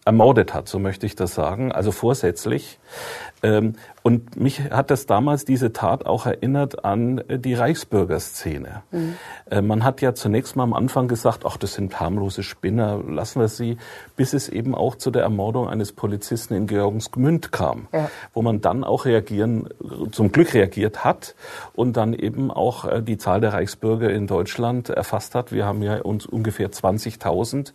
[0.05, 2.79] ermordet hat, so möchte ich das sagen, also vorsätzlich.
[3.43, 8.83] Ähm, und mich hat das damals diese Tat auch erinnert an äh, die Reichsbürgerszene.
[8.91, 9.15] Mhm.
[9.51, 13.41] Äh, man hat ja zunächst mal am Anfang gesagt, ach, das sind harmlose Spinner, lassen
[13.41, 13.77] wir sie,
[14.17, 18.11] bis es eben auch zu der Ermordung eines Polizisten in Georgensgmünd kam, Ja.
[18.33, 19.69] wo man dann auch reagieren,
[20.11, 21.35] zum Glück reagiert hat
[21.75, 25.53] und dann eben auch äh, die Zahl der Reichsbürger in Deutschland erfasst hat.
[25.53, 27.73] Wir haben ja uns ungefähr 20.000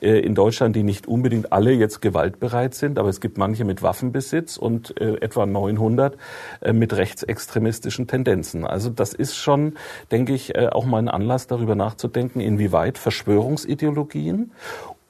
[0.00, 3.82] äh, in Deutschland, die nicht unbedingt alle jetzt gewaltbereit sind, aber es gibt manche mit
[3.82, 6.16] Waffenbesitz und etwa 900
[6.60, 8.66] äh, mit rechtsextremistischen Tendenzen.
[8.66, 9.74] Also das ist schon,
[10.10, 14.52] denke ich, äh, auch mal ein Anlass darüber nachzudenken, inwieweit Verschwörungsideologien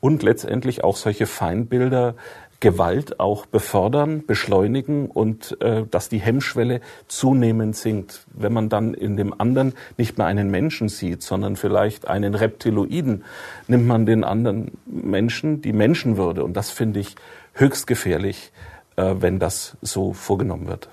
[0.00, 2.14] und letztendlich auch solche Feindbilder
[2.60, 8.26] Gewalt auch befördern, beschleunigen und äh, dass die Hemmschwelle zunehmend sinkt.
[8.34, 13.24] Wenn man dann in dem anderen nicht mehr einen Menschen sieht, sondern vielleicht einen Reptiloiden,
[13.68, 16.42] nimmt man den anderen Menschen die Menschenwürde.
[16.42, 17.14] Und das finde ich
[17.54, 20.88] höchst gefährlich, äh, wenn das so vorgenommen wird.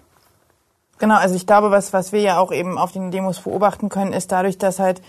[0.97, 4.13] Genau, also ich glaube, was, was wir ja auch eben auf den Demos beobachten können,
[4.13, 5.01] ist dadurch, dass halt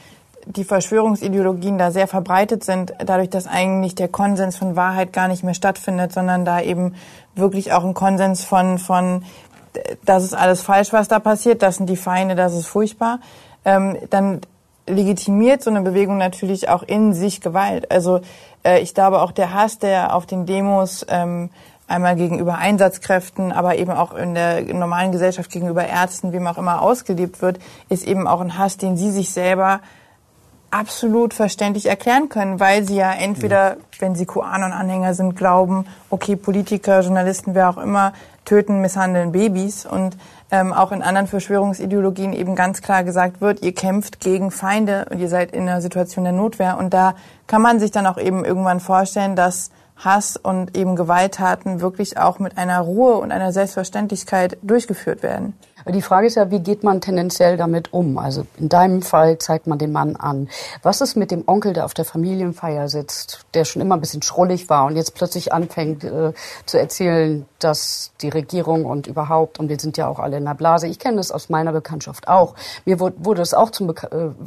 [0.47, 5.43] die Verschwörungsideologien da sehr verbreitet sind, dadurch, dass eigentlich der Konsens von Wahrheit gar nicht
[5.43, 6.95] mehr stattfindet, sondern da eben
[7.35, 9.25] wirklich auch ein Konsens von, von
[10.05, 13.19] das ist alles falsch, was da passiert, das sind die Feinde, das ist furchtbar,
[13.65, 14.41] ähm, dann
[14.87, 17.91] legitimiert so eine Bewegung natürlich auch in sich Gewalt.
[17.91, 18.21] Also
[18.65, 21.51] äh, ich glaube auch der Hass, der auf den Demos ähm,
[21.87, 26.59] einmal gegenüber Einsatzkräften, aber eben auch in der normalen Gesellschaft gegenüber Ärzten, wie man auch
[26.59, 27.59] immer ausgelebt wird,
[27.89, 29.81] ist eben auch ein Hass, den sie sich selber
[30.71, 37.01] absolut verständlich erklären können, weil sie ja entweder, wenn sie QAnon-Anhänger sind, glauben, okay, Politiker,
[37.01, 38.13] Journalisten, wer auch immer,
[38.45, 40.17] töten, misshandeln Babys und
[40.51, 45.19] ähm, auch in anderen Verschwörungsideologien eben ganz klar gesagt wird, ihr kämpft gegen Feinde und
[45.19, 46.79] ihr seid in einer Situation der Notwehr.
[46.79, 47.15] Und da
[47.47, 52.39] kann man sich dann auch eben irgendwann vorstellen, dass Hass und eben Gewalttaten wirklich auch
[52.39, 55.55] mit einer Ruhe und einer Selbstverständlichkeit durchgeführt werden.
[55.89, 58.19] Die Frage ist ja, wie geht man tendenziell damit um?
[58.19, 60.49] Also in deinem Fall zeigt man den Mann an.
[60.83, 64.23] Was ist mit dem Onkel, der auf der Familienfeier sitzt, der schon immer ein bisschen
[64.23, 66.33] schrullig war und jetzt plötzlich anfängt äh,
[66.67, 70.55] zu erzählen, dass die Regierung und überhaupt, und wir sind ja auch alle in der
[70.55, 73.95] Blase, ich kenne das aus meiner Bekanntschaft auch, mir wurde, wurde es auch zum, äh,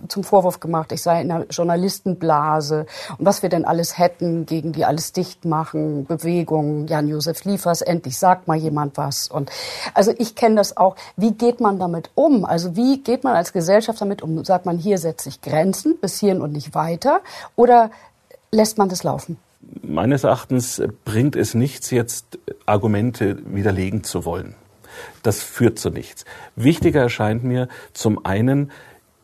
[0.10, 2.86] zum Vorwurf gemacht, ich sei in einer Journalistenblase
[3.18, 8.18] und was wir denn alles hätten, gegen die alles dicht machen, Bewegungen, Jan-Josef Liefers, endlich
[8.18, 9.30] sagt mal jemand was.
[9.30, 9.50] Und
[9.94, 10.96] also ich kenne das auch.
[11.16, 12.46] Wie geht man damit um?
[12.46, 14.44] Also wie geht man als Gesellschaft damit um?
[14.44, 17.22] Sagt man, hier setze ich Grenzen, bis hierhin und nicht weiter?
[17.56, 17.92] Oder
[18.52, 19.38] lässt man das laufen?
[19.82, 24.56] Meines Erachtens bringt es nichts, jetzt Argumente widerlegen zu wollen.
[25.24, 26.26] Das führt zu nichts.
[26.56, 28.72] Wichtiger erscheint mir zum einen,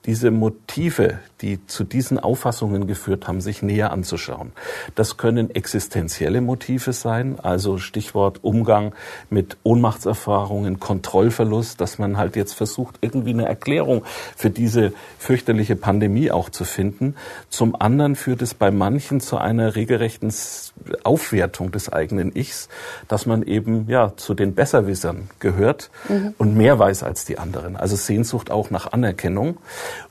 [0.06, 4.51] diese Motive, die zu diesen Auffassungen geführt haben, sich näher anzuschauen.
[4.95, 8.93] Das können existenzielle Motive sein, also Stichwort Umgang
[9.30, 14.03] mit Ohnmachtserfahrungen, Kontrollverlust, dass man halt jetzt versucht, irgendwie eine Erklärung
[14.36, 17.16] für diese fürchterliche Pandemie auch zu finden.
[17.49, 20.34] Zum anderen führt es bei manchen zu einer regelrechten
[21.03, 22.70] Aufwertung des eigenen Ichs,
[23.08, 26.34] dass man eben ja zu den Besserwissern gehört mhm.
[26.38, 27.76] und mehr weiß als die anderen.
[27.76, 29.58] Also Sehnsucht auch nach Anerkennung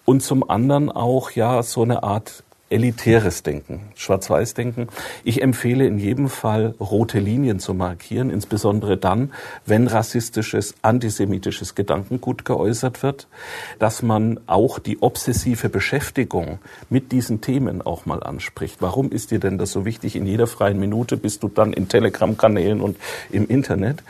[0.04, 4.88] und zum anderen auch ja so eine Art elitäres Denken, Schwarz-Weiß-Denken.
[5.22, 9.32] Ich empfehle in jedem Fall, rote Linien zu markieren, insbesondere dann,
[9.64, 13.28] wenn rassistisches, antisemitisches Gedankengut geäußert wird,
[13.78, 16.58] dass man auch die obsessive Beschäftigung
[16.90, 18.78] mit diesen Themen auch mal anspricht.
[18.80, 20.16] Warum ist dir denn das so wichtig?
[20.16, 22.96] In jeder freien Minute bist du dann in Telegram-Kanälen und
[23.30, 24.02] im Internet.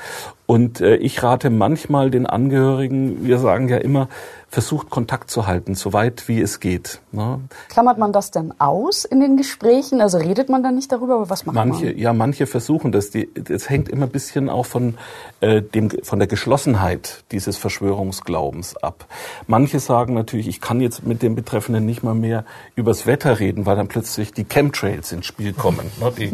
[0.47, 4.09] Und äh, ich rate manchmal den Angehörigen, wir sagen ja immer,
[4.55, 7.01] versucht Kontakt zu halten, so weit wie es geht.
[7.11, 7.41] Ne?
[7.69, 10.01] Klammert man das denn aus in den Gesprächen?
[10.01, 11.99] Also redet man dann nicht darüber, was macht manche, man?
[11.99, 13.11] Ja, manche versuchen das.
[13.11, 14.97] Die, das hängt immer ein bisschen auch von,
[15.41, 19.07] äh, dem, von der Geschlossenheit dieses Verschwörungsglaubens ab.
[19.49, 22.45] Manche sagen natürlich, ich kann jetzt mit dem Betreffenden nicht mal mehr
[22.77, 25.91] übers Wetter reden, weil dann plötzlich die Chemtrails ins Spiel kommen.
[26.01, 26.13] Ne?
[26.17, 26.33] Die,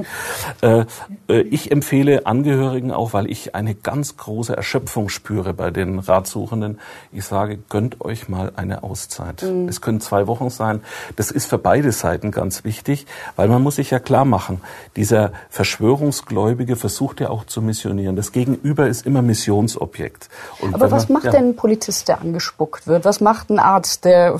[0.66, 0.84] äh,
[1.28, 6.78] äh, ich empfehle Angehörigen auch, weil ich eine ganz große Erschöpfung spüre bei den Ratsuchenden.
[7.12, 9.42] Ich sage, gönnt euch euch mal eine Auszeit.
[9.42, 9.68] Mhm.
[9.68, 10.82] Es können zwei Wochen sein.
[11.16, 13.06] Das ist für beide Seiten ganz wichtig,
[13.36, 14.60] weil man muss sich ja klar machen,
[14.96, 18.16] dieser Verschwörungsgläubige versucht ja auch zu missionieren.
[18.16, 20.28] Das Gegenüber ist immer Missionsobjekt.
[20.60, 21.30] Und Aber was man, macht ja.
[21.32, 23.04] denn ein Polizist, der angespuckt wird?
[23.04, 24.36] Was macht ein Arzt, der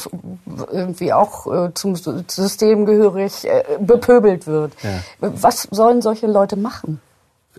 [0.72, 4.72] irgendwie auch äh, zum System gehörig äh, bepöbelt wird?
[4.82, 4.90] Ja.
[5.20, 7.00] Was sollen solche Leute machen?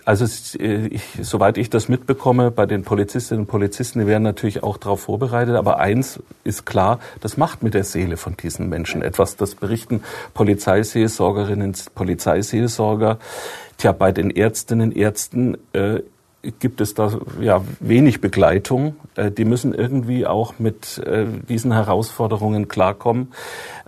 [0.06, 0.26] Also
[0.60, 4.78] äh, ich, soweit ich das mitbekomme, bei den Polizistinnen und Polizisten, die werden natürlich auch
[4.78, 5.56] darauf vorbereitet.
[5.56, 9.36] Aber eins ist klar, das macht mit der Seele von diesen Menschen etwas.
[9.36, 13.20] Das berichten Polizeiseelsorgerinnen, Polizeiseelsorger.
[13.78, 16.02] Tja, bei den Ärztinnen, Ärzten äh,
[16.60, 18.96] gibt es da ja wenig Begleitung.
[19.16, 23.32] Äh, die müssen irgendwie auch mit äh, diesen Herausforderungen klarkommen.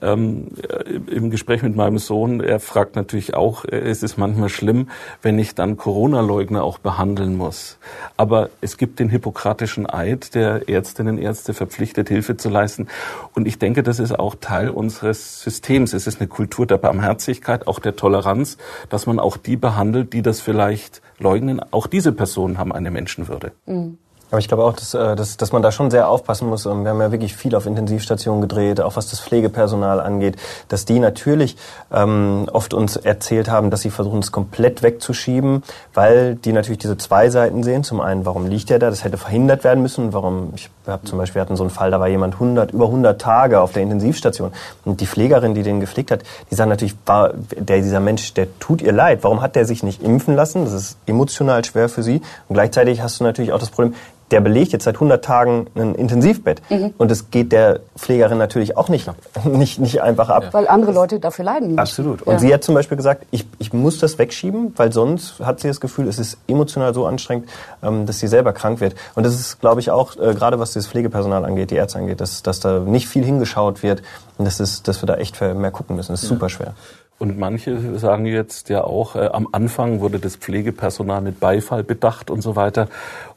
[0.03, 4.89] Ähm, äh, Im Gespräch mit meinem Sohn, er fragt natürlich auch, es ist manchmal schlimm,
[5.21, 7.77] wenn ich dann Corona-Leugner auch behandeln muss.
[8.17, 12.87] Aber es gibt den hippokratischen Eid, der Ärztinnen und Ärzte verpflichtet, Hilfe zu leisten.
[13.33, 15.93] Und ich denke, das ist auch Teil unseres Systems.
[15.93, 18.57] Es ist eine Kultur der Barmherzigkeit, auch der Toleranz,
[18.89, 21.61] dass man auch die behandelt, die das vielleicht leugnen.
[21.71, 23.53] Auch diese Personen haben eine Menschenwürde.
[23.65, 23.97] Mhm.
[24.33, 26.65] Aber ich glaube auch, dass, äh, dass, dass man da schon sehr aufpassen muss.
[26.65, 30.37] Ähm, wir haben ja wirklich viel auf Intensivstationen gedreht, auch was das Pflegepersonal angeht,
[30.69, 31.55] dass die natürlich
[31.93, 35.61] ähm, oft uns erzählt haben, dass sie versuchen, es komplett wegzuschieben,
[35.93, 37.83] weil die natürlich diese zwei Seiten sehen.
[37.83, 38.89] Zum einen, warum liegt er da?
[38.89, 40.13] Das hätte verhindert werden müssen.
[40.13, 40.53] Warum?
[40.55, 43.21] Ich habe zum Beispiel wir hatten so einen Fall, da war jemand 100 über 100
[43.21, 44.51] Tage auf der Intensivstation
[44.83, 48.47] und die Pflegerin, die den gepflegt hat, die sagt natürlich, war, der dieser Mensch, der
[48.57, 49.19] tut ihr leid.
[49.21, 50.65] Warum hat der sich nicht impfen lassen?
[50.65, 52.23] Das ist emotional schwer für sie.
[52.49, 53.93] Und gleichzeitig hast du natürlich auch das Problem,
[54.31, 56.61] der belegt jetzt seit 100 Tagen ein Intensivbett.
[56.69, 56.93] Mhm.
[56.97, 59.09] Und es geht der Pflegerin natürlich auch nicht,
[59.45, 60.49] nicht, nicht einfach ab.
[60.51, 61.79] Weil andere Leute dafür leiden müssen.
[61.79, 62.21] Absolut.
[62.23, 62.39] Und ja.
[62.39, 65.79] sie hat zum Beispiel gesagt, ich, ich muss das wegschieben, weil sonst hat sie das
[65.79, 67.49] Gefühl, es ist emotional so anstrengend,
[67.81, 68.95] ähm, dass sie selber krank wird.
[69.15, 72.21] Und das ist, glaube ich, auch, äh, gerade was das Pflegepersonal angeht, die Ärzte angeht,
[72.21, 74.01] dass, dass da nicht viel hingeschaut wird
[74.37, 76.13] und dass, ist, dass wir da echt mehr gucken müssen.
[76.13, 76.35] Das ist ja.
[76.35, 76.73] super schwer.
[77.19, 82.29] Und manche sagen jetzt ja auch, äh, am Anfang wurde das Pflegepersonal mit Beifall bedacht
[82.29, 82.87] und so weiter.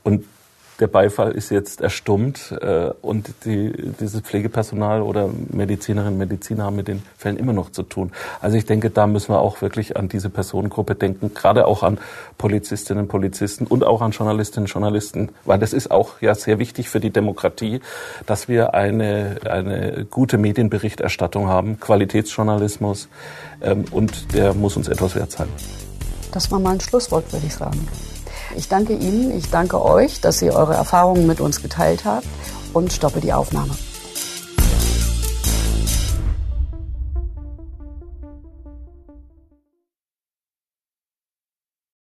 [0.02, 0.24] Und
[0.80, 6.88] der Beifall ist jetzt erstummt äh, und die, dieses Pflegepersonal oder Medizinerinnen Mediziner haben mit
[6.88, 8.12] den Fällen immer noch zu tun.
[8.40, 11.98] Also ich denke, da müssen wir auch wirklich an diese Personengruppe denken, gerade auch an
[12.38, 16.58] Polizistinnen und Polizisten und auch an Journalistinnen und Journalisten, weil das ist auch ja sehr
[16.58, 17.80] wichtig für die Demokratie,
[18.26, 23.08] dass wir eine, eine gute Medienberichterstattung haben, Qualitätsjournalismus
[23.62, 25.48] ähm, und der muss uns etwas wert sein.
[26.32, 27.88] Das war mal ein Schlusswort, würde ich sagen.
[28.56, 32.26] Ich danke Ihnen, ich danke euch, dass Sie eure Erfahrungen mit uns geteilt habt
[32.72, 33.74] und stoppe die Aufnahme.